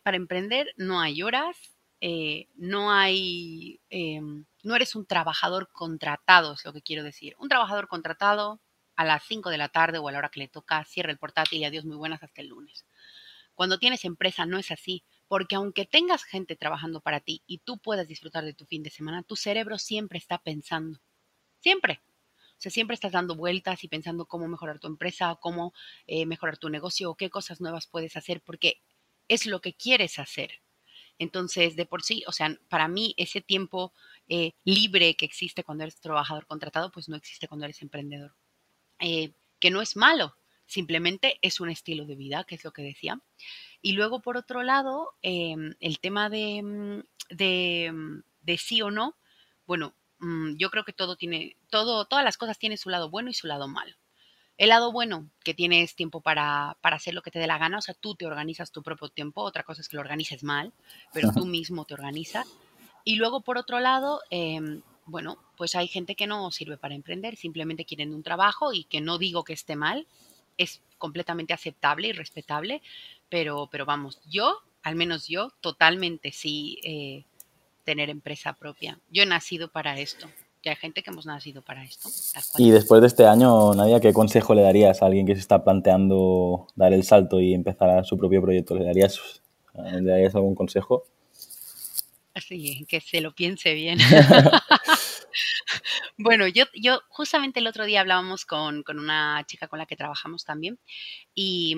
para 0.03 0.16
emprender 0.18 0.75
no 0.77 1.01
hay 1.01 1.23
horas, 1.23 1.57
eh, 2.03 2.49
no 2.57 2.92
hay, 2.92 3.81
em, 3.88 4.44
no 4.62 4.77
eres 4.77 4.94
un 4.94 5.07
trabajador 5.07 5.71
contratado, 5.73 6.53
es 6.53 6.64
lo 6.66 6.75
que 6.75 6.83
quiero 6.83 7.03
decir. 7.03 7.35
Un 7.38 7.49
trabajador 7.49 7.88
contratado 7.88 8.61
a 8.94 9.07
las 9.07 9.25
5 9.25 9.49
de 9.49 9.57
la 9.57 9.71
tarde 9.71 9.97
o 9.97 10.09
a 10.09 10.12
la 10.12 10.18
hora 10.18 10.29
que 10.29 10.40
le 10.40 10.49
toca, 10.49 10.85
cierra 10.85 11.12
el 11.12 11.18
portátil 11.18 11.61
y 11.61 11.64
adiós 11.64 11.87
muy 11.87 11.97
buenas 11.97 12.23
hasta 12.23 12.42
el 12.42 12.49
lunes. 12.49 12.85
Cuando 13.55 13.79
tienes 13.79 14.05
empresa 14.05 14.44
no 14.44 14.59
es 14.59 14.71
así, 14.71 15.03
porque 15.29 15.57
aunque 15.57 15.85
tengas 15.85 16.25
gente 16.25 16.57
trabajando 16.57 17.01
para 17.01 17.21
ti 17.21 17.43
y 17.47 17.59
tú 17.59 17.79
puedas 17.79 18.09
disfrutar 18.09 18.45
de 18.45 18.55
tu 18.55 18.64
fin 18.64 18.83
de 18.83 18.91
semana, 18.91 19.23
tu 19.23 19.37
cerebro 19.37 19.79
siempre 19.79 20.19
está 20.19 20.38
pensando. 20.38 21.01
Siempre. 21.61 22.01
O 22.59 22.61
sea, 22.61 22.73
siempre 22.73 22.95
estás 22.95 23.12
dando 23.12 23.37
vueltas 23.37 23.85
y 23.85 23.88
pensando 23.88 24.27
cómo 24.27 24.49
mejorar 24.49 24.81
tu 24.81 24.88
empresa, 24.88 25.37
cómo 25.41 25.73
eh, 26.07 26.27
mejorar 26.27 26.57
tu 26.57 26.71
negocio, 26.71 27.14
qué 27.14 27.31
cosas 27.31 27.61
nuevas 27.61 27.87
puedes 27.87 28.17
hacer, 28.17 28.41
porque 28.41 28.81
es 29.29 29.47
lo 29.47 29.61
que 29.61 29.75
quieres 29.75 30.19
hacer. 30.19 30.61
Entonces, 31.19 31.77
de 31.77 31.87
por 31.87 32.03
sí, 32.03 32.25
o 32.27 32.33
sea, 32.33 32.57
para 32.69 32.88
mí 32.88 33.14
ese 33.17 33.41
tiempo 33.41 33.93
eh, 34.29 34.53
libre 34.64 35.14
que 35.14 35.25
existe 35.25 35.62
cuando 35.62 35.85
eres 35.85 36.01
trabajador 36.01 36.47
contratado, 36.47 36.91
pues 36.91 37.09
no 37.09 37.17
existe 37.17 37.49
cuando 37.49 37.67
eres 37.67 37.83
emprendedor. 37.83 38.35
Eh, 39.01 39.33
que 39.61 39.71
no 39.71 39.83
es 39.83 39.97
malo, 39.97 40.37
simplemente 40.67 41.38
es 41.43 41.61
un 41.61 41.71
estilo 41.71 42.07
de 42.07 42.17
vida, 42.17 42.45
que 42.45 42.55
es 42.55 42.64
lo 42.64 42.73
que 42.73 42.83
decía. 42.83 43.21
Y 43.81 43.93
luego, 43.93 44.21
por 44.21 44.37
otro 44.37 44.62
lado, 44.62 45.14
em, 45.23 45.75
el 45.81 46.01
tema 46.01 46.29
de, 46.29 46.62
mm, 46.62 47.35
de, 47.35 47.93
mm, 47.93 48.23
de 48.43 48.59
sí 48.59 48.83
o 48.83 48.91
no, 48.91 49.17
bueno, 49.67 49.95
Mm, 50.21 50.57
yo 50.57 50.71
creo 50.71 50.85
que 50.85 50.93
todo 50.93 51.17
tiene, 51.17 51.57
todo, 51.71 52.07
todas 52.07 52.25
las 52.25 52.37
cosas 52.37 52.59
tienen 52.59 52.79
su 52.79 52.91
lado 52.91 53.11
bueno 53.11 53.31
y 53.31 53.35
su 53.35 53.47
lado 53.47 53.69
malo. 53.69 53.95
El 54.57 54.71
lado 54.71 54.91
bueno, 54.91 55.31
que 55.45 55.55
tienes 55.55 55.95
tiempo 55.95 56.21
para, 56.21 56.77
para, 56.81 56.97
hacer 56.97 57.14
lo 57.14 57.23
que 57.23 57.31
te 57.31 57.38
dé 57.38 57.47
la 57.47 57.59
gana, 57.59 57.79
o 57.79 57.81
sea, 57.81 57.95
tú 57.95 58.17
te 58.17 58.27
organizas 58.27 58.73
tu 58.73 58.83
propio 58.83 59.09
tiempo, 59.09 59.43
otra 59.43 59.62
cosa 59.62 59.81
es 59.81 59.88
que 59.88 59.97
lo 59.97 60.01
organices 60.01 60.43
mal, 60.43 60.73
pero 61.12 61.31
tú 61.33 61.47
mismo 61.47 61.85
te 61.85 61.95
organizas. 61.95 62.49
Y 63.05 63.17
luego, 63.17 63.43
por 63.43 63.57
otro 63.57 63.79
lado, 63.79 64.21
em, 64.31 64.83
bueno, 65.07 65.38
pues 65.57 65.77
hay 65.77 65.87
gente 65.87 66.17
que 66.17 66.27
no 66.27 66.51
sirve 66.51 66.77
para 66.77 66.97
emprender, 66.97 67.37
simplemente 67.37 67.85
quieren 67.85 68.12
un 68.12 68.25
trabajo 68.25 68.73
y 68.73 68.85
que 68.85 69.01
no 69.01 69.19
digo 69.19 69.45
que 69.45 69.53
esté 69.53 69.77
mal, 69.77 70.09
es 70.59 70.83
completamente 70.99 71.55
aceptable 71.55 72.09
y 72.09 72.12
respetable, 72.12 72.83
pero, 73.31 73.68
pero 73.71 73.87
vamos, 73.87 74.21
yo, 74.29 74.59
al 74.83 74.97
menos 74.97 75.29
yo, 75.29 75.51
totalmente 75.61 76.33
sí. 76.33 76.79
Eh, 76.83 77.25
tener 77.88 78.11
empresa 78.11 78.53
propia. 78.53 78.99
Yo 79.11 79.23
he 79.23 79.27
nacido 79.27 79.68
para 79.68 79.99
esto. 79.99 80.27
Y 80.62 80.68
hay 80.68 80.77
gente 80.77 81.03
que 81.03 81.11
hemos 81.11 81.25
nacido 81.25 81.62
para 81.62 81.83
esto. 81.83 82.11
Y 82.59 82.71
después 82.71 83.01
de 83.01 83.07
este 83.07 83.25
año, 83.25 83.73
Nadia, 83.73 83.99
¿qué 83.99 84.12
consejo 84.12 84.53
le 84.55 84.61
darías 84.61 85.01
a 85.01 85.07
alguien 85.07 85.25
que 85.25 85.35
se 85.35 85.40
está 85.40 85.64
planteando 85.64 86.66
dar 86.75 86.92
el 86.92 87.03
salto 87.03 87.40
y 87.40 87.55
empezar 87.55 87.88
a 87.88 88.05
su 88.05 88.18
propio 88.18 88.42
proyecto? 88.42 88.75
¿Le 88.75 88.85
darías, 88.85 89.40
¿le 89.73 90.03
darías 90.03 90.35
algún 90.35 90.55
consejo? 90.55 91.05
Sí, 92.47 92.85
que 92.87 93.01
se 93.01 93.23
lo 93.23 93.35
piense 93.35 93.73
bien. 93.73 93.99
bueno, 96.18 96.48
yo, 96.48 96.64
yo 96.74 97.00
justamente 97.09 97.61
el 97.61 97.66
otro 97.66 97.85
día 97.87 98.00
hablábamos 98.00 98.44
con, 98.44 98.83
con, 98.83 98.98
una 98.98 99.44
chica 99.46 99.68
con 99.68 99.78
la 99.78 99.87
que 99.87 99.96
trabajamos 99.96 100.44
también 100.44 100.78
y, 101.35 101.76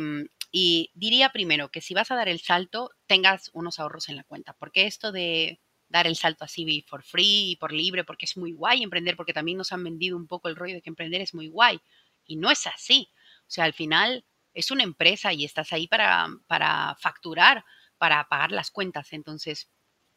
y 0.53 0.91
diría 0.95 1.31
primero 1.31 1.71
que 1.71 1.81
si 1.81 1.95
vas 1.95 2.11
a 2.11 2.17
dar 2.17 2.29
el 2.29 2.41
salto, 2.41 2.91
tengas 3.07 3.51
unos 3.53 3.79
ahorros 3.79 4.09
en 4.09 4.17
la 4.17 4.25
cuenta, 4.25 4.55
porque 4.55 4.87
esto 4.87 5.13
de 5.13 5.61
dar 5.91 6.07
el 6.07 6.17
salto 6.17 6.45
así 6.45 6.85
for 6.89 7.03
free 7.03 7.57
por 7.61 7.73
libre, 7.73 8.05
porque 8.05 8.25
es 8.25 8.37
muy 8.37 8.53
guay 8.53 8.83
emprender, 8.83 9.17
porque 9.17 9.33
también 9.35 9.59
nos 9.59 9.73
han 9.73 9.85
vendido 9.85 10.17
un 10.17 10.27
poco 10.27 10.49
el 10.49 10.57
rollo 10.57 10.75
de 10.75 10.83
que 10.83 10.89
emprender 10.91 11.21
es 11.21 11.35
muy 11.35 11.49
guay. 11.49 11.81
Y 12.25 12.37
no 12.37 12.51
es 12.51 12.67
así. 12.67 13.11
O 13.43 13.51
sea, 13.51 13.65
al 13.65 13.75
final 13.75 14.25
es 14.55 14.71
una 14.71 14.85
empresa 14.85 15.33
y 15.33 15.45
estás 15.45 15.73
ahí 15.73 15.89
para, 15.89 16.29
para 16.47 16.97
facturar, 17.01 17.65
para 17.99 18.29
pagar 18.29 18.53
las 18.53 18.71
cuentas. 18.71 19.13
Entonces, 19.13 19.69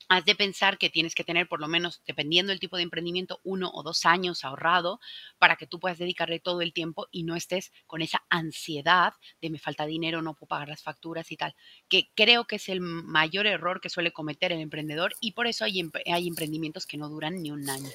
has 0.09 0.25
de 0.25 0.35
pensar 0.35 0.77
que 0.77 0.89
tienes 0.89 1.15
que 1.15 1.23
tener 1.23 1.47
por 1.47 1.59
lo 1.59 1.67
menos, 1.67 2.01
dependiendo 2.05 2.51
del 2.51 2.59
tipo 2.59 2.77
de 2.77 2.83
emprendimiento, 2.83 3.39
uno 3.43 3.71
o 3.73 3.83
dos 3.83 4.05
años 4.05 4.43
ahorrado 4.43 4.99
para 5.39 5.55
que 5.55 5.67
tú 5.67 5.79
puedas 5.79 5.97
dedicarle 5.97 6.39
todo 6.39 6.61
el 6.61 6.73
tiempo 6.73 7.07
y 7.11 7.23
no 7.23 7.35
estés 7.35 7.71
con 7.87 8.01
esa 8.01 8.23
ansiedad 8.29 9.13
de 9.41 9.49
me 9.49 9.59
falta 9.59 9.85
dinero, 9.85 10.21
no 10.21 10.33
puedo 10.33 10.47
pagar 10.47 10.69
las 10.69 10.83
facturas 10.83 11.31
y 11.31 11.37
tal, 11.37 11.55
que 11.87 12.09
creo 12.15 12.45
que 12.45 12.57
es 12.57 12.69
el 12.69 12.81
mayor 12.81 13.47
error 13.47 13.81
que 13.81 13.89
suele 13.89 14.11
cometer 14.11 14.51
el 14.51 14.59
emprendedor 14.59 15.13
y 15.19 15.31
por 15.31 15.47
eso 15.47 15.65
hay, 15.65 15.89
hay 16.05 16.27
emprendimientos 16.27 16.85
que 16.85 16.97
no 16.97 17.09
duran 17.09 17.41
ni 17.41 17.51
un 17.51 17.69
año. 17.69 17.89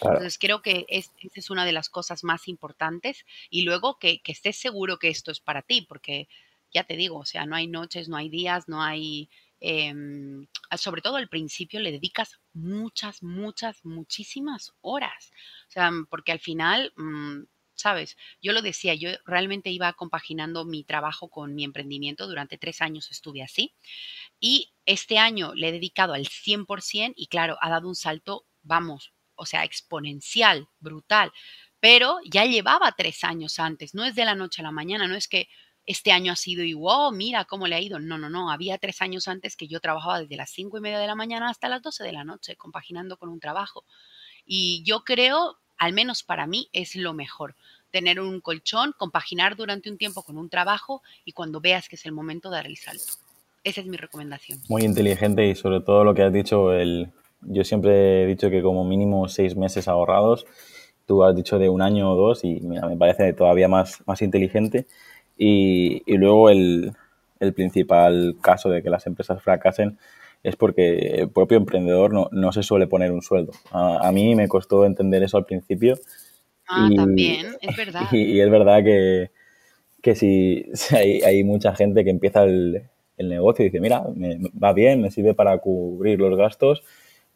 Entonces 0.00 0.38
creo 0.38 0.62
que 0.62 0.84
esa 0.88 1.10
es 1.34 1.50
una 1.50 1.64
de 1.64 1.72
las 1.72 1.88
cosas 1.88 2.24
más 2.24 2.48
importantes 2.48 3.24
y 3.50 3.62
luego 3.62 3.98
que, 3.98 4.20
que 4.20 4.32
estés 4.32 4.56
seguro 4.56 4.98
que 4.98 5.08
esto 5.08 5.30
es 5.30 5.40
para 5.40 5.62
ti, 5.62 5.82
porque 5.82 6.28
ya 6.72 6.84
te 6.84 6.96
digo, 6.96 7.18
o 7.18 7.24
sea, 7.24 7.46
no 7.46 7.54
hay 7.54 7.66
noches, 7.66 8.08
no 8.08 8.16
hay 8.16 8.28
días, 8.28 8.68
no 8.68 8.82
hay 8.82 9.28
Em, 9.64 10.48
sobre 10.76 11.02
todo 11.02 11.16
al 11.16 11.28
principio 11.28 11.78
le 11.78 11.92
dedicas 11.92 12.40
muchas, 12.52 13.22
muchas, 13.22 13.84
muchísimas 13.84 14.74
horas. 14.80 15.30
O 15.68 15.70
sea, 15.70 15.90
porque 16.10 16.32
al 16.32 16.40
final, 16.40 16.92
mm, 16.96 17.44
sabes, 17.76 18.16
yo 18.42 18.52
lo 18.52 18.60
decía, 18.60 18.94
yo 18.94 19.10
realmente 19.24 19.70
iba 19.70 19.92
compaginando 19.92 20.64
mi 20.64 20.82
trabajo 20.82 21.28
con 21.30 21.54
mi 21.54 21.62
emprendimiento. 21.62 22.26
Durante 22.26 22.58
tres 22.58 22.82
años 22.82 23.10
estuve 23.12 23.40
así. 23.42 23.72
Y 24.40 24.72
este 24.84 25.18
año 25.18 25.54
le 25.54 25.68
he 25.68 25.72
dedicado 25.72 26.14
al 26.14 26.26
100% 26.26 27.14
y 27.16 27.28
claro, 27.28 27.56
ha 27.60 27.70
dado 27.70 27.88
un 27.88 27.94
salto, 27.94 28.46
vamos, 28.62 29.12
o 29.36 29.46
sea, 29.46 29.64
exponencial, 29.64 30.68
brutal. 30.80 31.32
Pero 31.80 32.18
ya 32.24 32.46
llevaba 32.46 32.92
tres 32.96 33.22
años 33.24 33.60
antes, 33.60 33.94
no 33.94 34.04
es 34.04 34.16
de 34.16 34.24
la 34.24 34.34
noche 34.34 34.62
a 34.62 34.64
la 34.64 34.72
mañana, 34.72 35.06
no 35.06 35.14
es 35.14 35.28
que 35.28 35.48
este 35.86 36.12
año 36.12 36.32
ha 36.32 36.36
sido 36.36 36.62
igual, 36.62 37.14
mira 37.14 37.44
cómo 37.44 37.66
le 37.66 37.74
ha 37.74 37.80
ido. 37.80 37.98
No, 37.98 38.18
no, 38.18 38.30
no, 38.30 38.50
había 38.50 38.78
tres 38.78 39.02
años 39.02 39.28
antes 39.28 39.56
que 39.56 39.66
yo 39.66 39.80
trabajaba 39.80 40.20
desde 40.20 40.36
las 40.36 40.50
cinco 40.50 40.78
y 40.78 40.80
media 40.80 40.98
de 40.98 41.06
la 41.06 41.14
mañana 41.14 41.48
hasta 41.48 41.68
las 41.68 41.82
doce 41.82 42.04
de 42.04 42.12
la 42.12 42.24
noche, 42.24 42.56
compaginando 42.56 43.16
con 43.16 43.28
un 43.28 43.40
trabajo. 43.40 43.84
Y 44.46 44.82
yo 44.84 45.04
creo, 45.04 45.58
al 45.78 45.92
menos 45.92 46.22
para 46.22 46.46
mí, 46.46 46.68
es 46.72 46.94
lo 46.94 47.14
mejor. 47.14 47.56
Tener 47.90 48.20
un 48.20 48.40
colchón, 48.40 48.94
compaginar 48.96 49.56
durante 49.56 49.90
un 49.90 49.98
tiempo 49.98 50.22
con 50.22 50.38
un 50.38 50.48
trabajo 50.48 51.02
y 51.24 51.32
cuando 51.32 51.60
veas 51.60 51.88
que 51.88 51.96
es 51.96 52.06
el 52.06 52.12
momento, 52.12 52.50
dar 52.50 52.66
el 52.66 52.76
salto. 52.76 53.14
Esa 53.64 53.80
es 53.80 53.86
mi 53.86 53.96
recomendación. 53.96 54.60
Muy 54.68 54.82
inteligente 54.82 55.46
y 55.46 55.54
sobre 55.54 55.80
todo 55.80 56.04
lo 56.04 56.14
que 56.14 56.22
has 56.22 56.32
dicho, 56.32 56.72
el, 56.72 57.12
yo 57.42 57.64
siempre 57.64 58.22
he 58.22 58.26
dicho 58.26 58.50
que 58.50 58.62
como 58.62 58.84
mínimo 58.84 59.28
seis 59.28 59.56
meses 59.56 59.88
ahorrados, 59.88 60.46
tú 61.06 61.22
has 61.24 61.34
dicho 61.36 61.58
de 61.58 61.68
un 61.68 61.82
año 61.82 62.12
o 62.12 62.16
dos 62.16 62.44
y 62.44 62.60
mira, 62.60 62.86
me 62.88 62.96
parece 62.96 63.32
todavía 63.32 63.68
más, 63.68 64.02
más 64.06 64.22
inteligente 64.22 64.86
y, 65.44 66.16
luego 66.16 66.50
el, 66.50 66.92
principal 67.56 68.36
caso 68.40 68.70
de 68.70 68.82
que 68.82 68.90
las 68.90 69.06
empresas 69.06 69.42
fracasen 69.42 69.98
es 70.44 70.54
porque 70.54 71.16
el 71.18 71.30
propio 71.30 71.58
emprendedor 71.58 72.12
no, 72.30 72.52
se 72.52 72.62
suele 72.62 72.86
poner 72.86 73.10
un 73.10 73.22
sueldo. 73.22 73.52
A, 73.72 74.10
mí 74.12 74.34
me 74.36 74.48
costó 74.48 74.84
entender 74.84 75.22
eso 75.22 75.38
al 75.38 75.44
principio. 75.44 75.98
Ah, 76.68 76.88
también, 76.94 77.56
es 77.60 77.76
verdad. 77.76 78.02
Y, 78.12 78.40
es 78.40 78.50
verdad 78.50 78.84
que, 78.84 79.30
que 80.00 80.14
si, 80.14 80.66
hay, 80.94 81.42
mucha 81.42 81.74
gente 81.74 82.04
que 82.04 82.10
empieza 82.10 82.44
el, 82.44 82.84
el 83.16 83.28
negocio 83.28 83.64
y 83.64 83.68
dice, 83.68 83.80
mira, 83.80 84.04
me, 84.14 84.38
va 84.62 84.72
bien, 84.72 85.00
me 85.00 85.10
sirve 85.10 85.34
para 85.34 85.58
cubrir 85.58 86.20
los 86.20 86.36
gastos, 86.36 86.84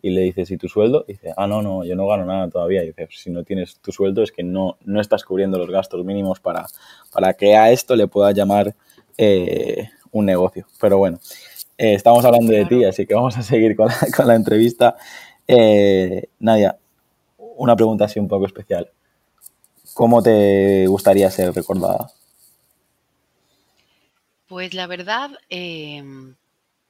y 0.02 0.10
le 0.10 0.22
dices, 0.22 0.50
¿y 0.50 0.56
tu 0.56 0.68
sueldo? 0.68 1.04
Y 1.08 1.12
dice, 1.12 1.32
ah, 1.36 1.46
no, 1.46 1.62
no, 1.62 1.84
yo 1.84 1.96
no 1.96 2.06
gano 2.06 2.24
nada 2.24 2.48
todavía. 2.48 2.82
Y 2.82 2.88
dice, 2.88 3.08
si 3.10 3.30
no 3.30 3.44
tienes 3.44 3.78
tu 3.80 3.92
sueldo 3.92 4.22
es 4.22 4.32
que 4.32 4.42
no, 4.42 4.76
no 4.84 5.00
estás 5.00 5.24
cubriendo 5.24 5.58
los 5.58 5.70
gastos 5.70 6.04
mínimos 6.04 6.40
para, 6.40 6.66
para 7.12 7.34
que 7.34 7.56
a 7.56 7.70
esto 7.70 7.96
le 7.96 8.06
pueda 8.06 8.32
llamar 8.32 8.74
eh, 9.18 9.88
un 10.12 10.26
negocio. 10.26 10.66
Pero 10.80 10.98
bueno, 10.98 11.18
eh, 11.78 11.94
estamos 11.94 12.24
hablando 12.24 12.52
de 12.52 12.66
ti, 12.66 12.84
así 12.84 13.06
que 13.06 13.14
vamos 13.14 13.36
a 13.36 13.42
seguir 13.42 13.76
con 13.76 13.88
la, 13.88 13.96
con 14.16 14.26
la 14.26 14.34
entrevista. 14.34 14.96
Eh, 15.48 16.28
Nadia, 16.38 16.78
una 17.38 17.74
pregunta 17.76 18.04
así 18.04 18.20
un 18.20 18.28
poco 18.28 18.46
especial. 18.46 18.90
¿Cómo 19.94 20.22
te 20.22 20.86
gustaría 20.88 21.30
ser 21.30 21.54
recordada? 21.54 22.10
Pues 24.46 24.74
la 24.74 24.86
verdad, 24.86 25.30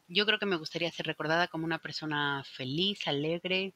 yo 0.09 0.27
creo 0.27 0.39
que 0.39 0.47
me 0.47 0.57
gustaría 0.57 0.91
ser 0.91 1.07
recordada 1.07 1.49
como 1.49 1.65
una 1.65 1.79
persona 1.79 2.43
feliz, 2.45 3.07
alegre, 3.07 3.75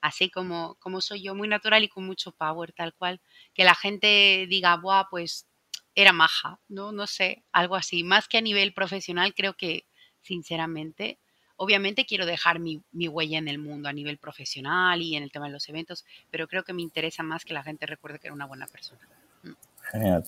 así 0.00 0.30
como, 0.30 0.76
como 0.76 1.00
soy 1.00 1.22
yo, 1.22 1.34
muy 1.34 1.48
natural 1.48 1.82
y 1.82 1.88
con 1.88 2.06
mucho 2.06 2.32
power, 2.32 2.72
tal 2.72 2.94
cual. 2.94 3.20
Que 3.54 3.64
la 3.64 3.74
gente 3.74 4.46
diga, 4.48 4.76
Buah, 4.76 5.08
pues 5.10 5.46
era 5.94 6.12
maja, 6.12 6.60
¿no? 6.68 6.92
No 6.92 7.06
sé, 7.06 7.44
algo 7.52 7.76
así. 7.76 8.04
Más 8.04 8.28
que 8.28 8.38
a 8.38 8.42
nivel 8.42 8.74
profesional, 8.74 9.34
creo 9.34 9.54
que, 9.54 9.86
sinceramente, 10.20 11.18
obviamente 11.56 12.04
quiero 12.04 12.26
dejar 12.26 12.58
mi, 12.58 12.82
mi, 12.92 13.08
huella 13.08 13.38
en 13.38 13.48
el 13.48 13.58
mundo 13.58 13.88
a 13.88 13.92
nivel 13.92 14.18
profesional 14.18 15.00
y 15.00 15.16
en 15.16 15.22
el 15.22 15.30
tema 15.30 15.46
de 15.46 15.52
los 15.52 15.68
eventos, 15.68 16.04
pero 16.30 16.48
creo 16.48 16.64
que 16.64 16.72
me 16.72 16.82
interesa 16.82 17.22
más 17.22 17.44
que 17.44 17.54
la 17.54 17.62
gente 17.62 17.86
recuerde 17.86 18.18
que 18.18 18.26
era 18.26 18.34
una 18.34 18.46
buena 18.46 18.66
persona. 18.66 19.00
Mm. 19.42 19.52
Genial. 19.92 20.24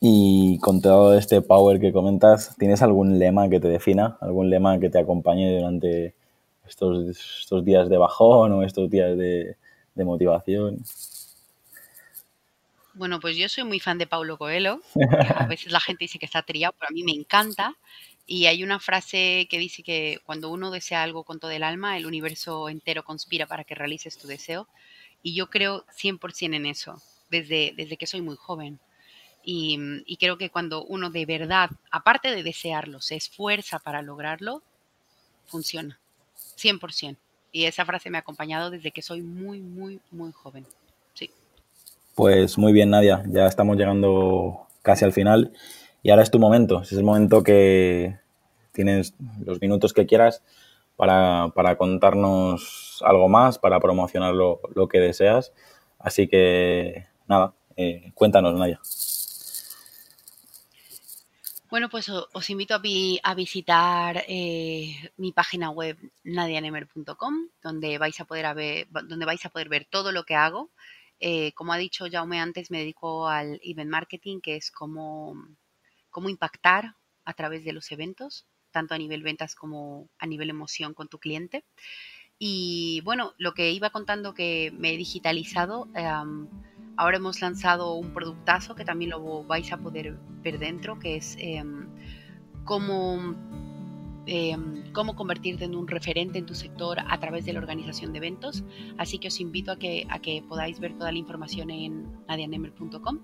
Y 0.00 0.58
con 0.60 0.80
todo 0.80 1.18
este 1.18 1.42
power 1.42 1.80
que 1.80 1.92
comentas, 1.92 2.54
¿tienes 2.56 2.82
algún 2.82 3.18
lema 3.18 3.48
que 3.48 3.58
te 3.58 3.68
defina? 3.68 4.16
¿Algún 4.20 4.48
lema 4.48 4.78
que 4.78 4.90
te 4.90 4.98
acompañe 5.00 5.56
durante 5.56 6.14
estos, 6.68 7.18
estos 7.40 7.64
días 7.64 7.88
de 7.88 7.98
bajón 7.98 8.52
o 8.52 8.62
estos 8.62 8.88
días 8.90 9.16
de, 9.18 9.56
motivación? 9.96 10.84
Bueno, 12.94 13.18
pues 13.18 13.36
yo 13.36 13.48
soy 13.48 13.64
muy 13.64 13.80
fan 13.80 13.98
de 13.98 14.06
Paulo 14.06 14.38
Coelho. 14.38 14.80
A 15.34 15.46
veces 15.46 15.72
la 15.72 15.80
gente 15.80 16.04
dice 16.04 16.20
que 16.20 16.26
está 16.26 16.42
trillado, 16.42 16.74
pero 16.78 16.88
a 16.90 16.92
mí 16.92 17.02
me 17.02 17.12
encanta. 17.12 17.74
Y 18.24 18.46
hay 18.46 18.62
una 18.62 18.78
frase 18.78 19.48
que 19.50 19.58
dice 19.58 19.82
que 19.82 20.20
cuando 20.24 20.50
uno 20.50 20.70
desea 20.70 21.02
algo 21.02 21.24
con 21.24 21.40
todo 21.40 21.50
el 21.50 21.64
alma, 21.64 21.96
el 21.96 22.06
universo 22.06 22.68
entero 22.68 23.02
conspira 23.02 23.46
para 23.46 23.64
que 23.64 23.74
realices 23.74 24.18
tu 24.18 24.28
deseo. 24.28 24.68
Y 25.22 25.34
yo 25.34 25.48
creo 25.48 25.84
100% 25.86 26.54
en 26.54 26.66
eso, 26.66 27.02
desde, 27.30 27.72
desde 27.76 27.96
que 27.96 28.06
soy 28.06 28.20
muy 28.20 28.36
joven. 28.36 28.78
Mm, 29.50 30.02
y, 30.04 30.16
creo 30.18 30.36
que 30.36 30.50
cuando 30.50 30.84
uno 30.84 31.08
de 31.08 31.24
verdad, 31.24 31.70
aparte 31.90 32.28
de 32.28 32.42
desearlo, 32.42 33.00
se 33.00 33.16
esfuerza 33.16 33.78
para 33.78 34.02
lograrlo, 34.02 34.62
funciona. 35.46 35.98
100%. 36.56 37.16
Y 37.50 37.64
esa 37.64 37.86
frase 37.86 38.10
me 38.10 38.18
ha 38.18 38.20
acompañado 38.20 38.70
desde 38.70 38.90
que 38.90 39.00
soy 39.00 39.22
muy, 39.22 39.60
muy, 39.60 40.00
muy 40.10 40.32
joven. 40.32 40.66
Sí. 41.14 41.30
Pues 42.14 42.58
muy 42.58 42.74
bien, 42.74 42.90
Nadia. 42.90 43.24
Ya 43.26 43.46
estamos 43.46 43.78
llegando 43.78 44.66
casi 44.82 45.06
al 45.06 45.14
final. 45.14 45.52
Y 46.02 46.10
ahora 46.10 46.24
es 46.24 46.30
tu 46.30 46.38
momento. 46.38 46.82
Es 46.82 46.92
el 46.92 47.04
momento 47.04 47.42
que 47.42 48.18
tienes 48.72 49.14
los 49.46 49.62
minutos 49.62 49.94
que 49.94 50.04
quieras 50.04 50.42
para, 50.96 51.50
contarnos 51.78 53.02
algo 53.02 53.30
más, 53.30 53.58
para 53.58 53.80
promocionar 53.80 54.34
lo, 54.34 54.60
que 54.90 55.00
deseas. 55.00 55.54
Así 55.98 56.28
que, 56.28 57.06
nada, 57.26 57.54
eh, 57.76 58.12
cuéntanos, 58.14 58.54
Nadia. 58.54 58.78
Bueno, 61.70 61.90
pues 61.90 62.08
os 62.08 62.50
invito 62.50 62.74
a, 62.74 63.34
visitar 63.34 64.24
eh, 64.26 65.12
mi 65.18 65.32
página 65.32 65.68
web 65.68 65.98
nadianemer.com, 66.24 67.48
donde 67.62 67.98
vais 67.98 68.18
a 68.20 68.24
poder 68.24 68.54
ver, 68.54 68.88
donde 69.04 69.26
vais 69.26 69.44
a 69.44 69.50
poder 69.50 69.68
ver 69.68 69.84
todo 69.84 70.10
lo 70.10 70.24
que 70.24 70.34
hago. 70.34 70.70
Eh, 71.20 71.52
como 71.52 71.74
ha 71.74 71.76
dicho 71.76 72.06
Jaume 72.10 72.40
antes, 72.40 72.70
me 72.70 72.78
dedico 72.78 73.28
al 73.28 73.60
event 73.62 73.90
marketing, 73.90 74.40
que 74.40 74.56
es 74.56 74.70
cómo 74.70 75.36
impactar 76.26 76.94
a 77.26 77.34
través 77.34 77.64
de 77.64 77.74
los 77.74 77.92
eventos, 77.92 78.46
tanto 78.70 78.94
a 78.94 78.98
nivel 78.98 79.22
ventas 79.22 79.54
como 79.54 80.08
a 80.18 80.26
nivel 80.26 80.48
emoción 80.48 80.94
con 80.94 81.08
tu 81.08 81.18
cliente. 81.18 81.64
Y 82.38 83.02
bueno, 83.04 83.34
lo 83.36 83.52
que 83.52 83.72
iba 83.72 83.90
contando 83.90 84.32
que 84.32 84.72
me 84.74 84.94
he 84.94 84.96
digitalizado. 84.96 85.86
Ahora 86.98 87.18
hemos 87.18 87.40
lanzado 87.40 87.94
un 87.94 88.12
productazo 88.12 88.74
que 88.74 88.84
también 88.84 89.12
lo 89.12 89.44
vais 89.44 89.72
a 89.72 89.76
poder 89.76 90.18
ver 90.42 90.58
dentro, 90.58 90.98
que 90.98 91.14
es 91.14 91.36
em, 91.38 91.86
cómo, 92.64 93.36
em, 94.26 94.92
cómo 94.92 95.14
convertirte 95.14 95.64
en 95.64 95.76
un 95.76 95.86
referente 95.86 96.40
en 96.40 96.46
tu 96.46 96.56
sector 96.56 96.98
a 96.98 97.20
través 97.20 97.44
de 97.44 97.52
la 97.52 97.60
organización 97.60 98.12
de 98.12 98.18
eventos. 98.18 98.64
Así 98.96 99.18
que 99.18 99.28
os 99.28 99.38
invito 99.38 99.70
a 99.70 99.78
que, 99.78 100.08
a 100.10 100.18
que 100.18 100.42
podáis 100.42 100.80
ver 100.80 100.98
toda 100.98 101.12
la 101.12 101.18
información 101.18 101.70
en 101.70 102.18
nadianemer.com. 102.26 103.20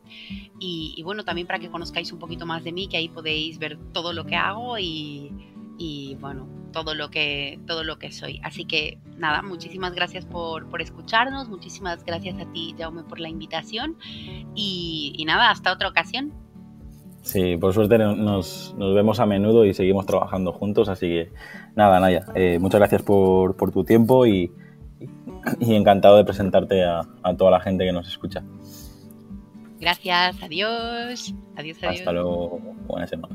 Y, 0.60 0.94
y 0.96 1.02
bueno, 1.02 1.24
también 1.24 1.48
para 1.48 1.58
que 1.58 1.68
conozcáis 1.68 2.12
un 2.12 2.20
poquito 2.20 2.46
más 2.46 2.62
de 2.62 2.70
mí, 2.70 2.86
que 2.86 2.96
ahí 2.96 3.08
podéis 3.08 3.58
ver 3.58 3.76
todo 3.92 4.12
lo 4.12 4.24
que 4.24 4.36
hago 4.36 4.78
y, 4.78 5.32
y 5.78 6.16
bueno, 6.20 6.48
todo 6.72 6.94
lo 6.94 7.10
que, 7.10 7.60
todo 7.66 7.84
lo 7.84 7.98
que 7.98 8.12
soy. 8.12 8.40
Así 8.42 8.64
que 8.64 8.98
nada, 9.16 9.42
muchísimas 9.42 9.94
gracias 9.94 10.26
por, 10.26 10.66
escucharnos, 10.80 11.48
muchísimas 11.48 12.04
gracias 12.04 12.38
a 12.40 12.50
ti, 12.52 12.74
Jaume, 12.78 13.04
por 13.04 13.20
la 13.20 13.28
invitación 13.28 13.96
y, 14.54 15.14
y 15.16 15.24
nada, 15.24 15.50
hasta 15.50 15.72
otra 15.72 15.88
ocasión. 15.88 16.32
Sí, 17.24 17.56
por 17.56 17.72
suerte 17.72 17.96
nos, 17.96 18.74
vemos 18.76 19.18
a 19.18 19.24
menudo 19.24 19.64
y 19.64 19.72
seguimos 19.72 20.04
trabajando 20.04 20.52
juntos, 20.52 20.90
así 20.90 21.06
que 21.06 21.32
nada, 21.74 21.98
Naya, 21.98 22.26
eh, 22.34 22.58
muchas 22.60 22.80
gracias 22.80 23.02
por, 23.02 23.56
tu 23.72 23.82
tiempo 23.82 24.26
y, 24.26 24.52
encantado 25.60 26.18
de 26.18 26.24
presentarte 26.24 26.84
a, 26.84 27.02
toda 27.38 27.50
la 27.50 27.60
gente 27.60 27.86
que 27.86 27.92
nos 27.92 28.06
escucha. 28.08 28.42
Gracias, 29.80 30.42
adiós. 30.42 31.34
Adiós, 31.56 31.78
adiós. 31.82 31.98
Hasta 31.98 32.12
luego, 32.12 32.60
buena 32.86 33.06
semana. 33.06 33.34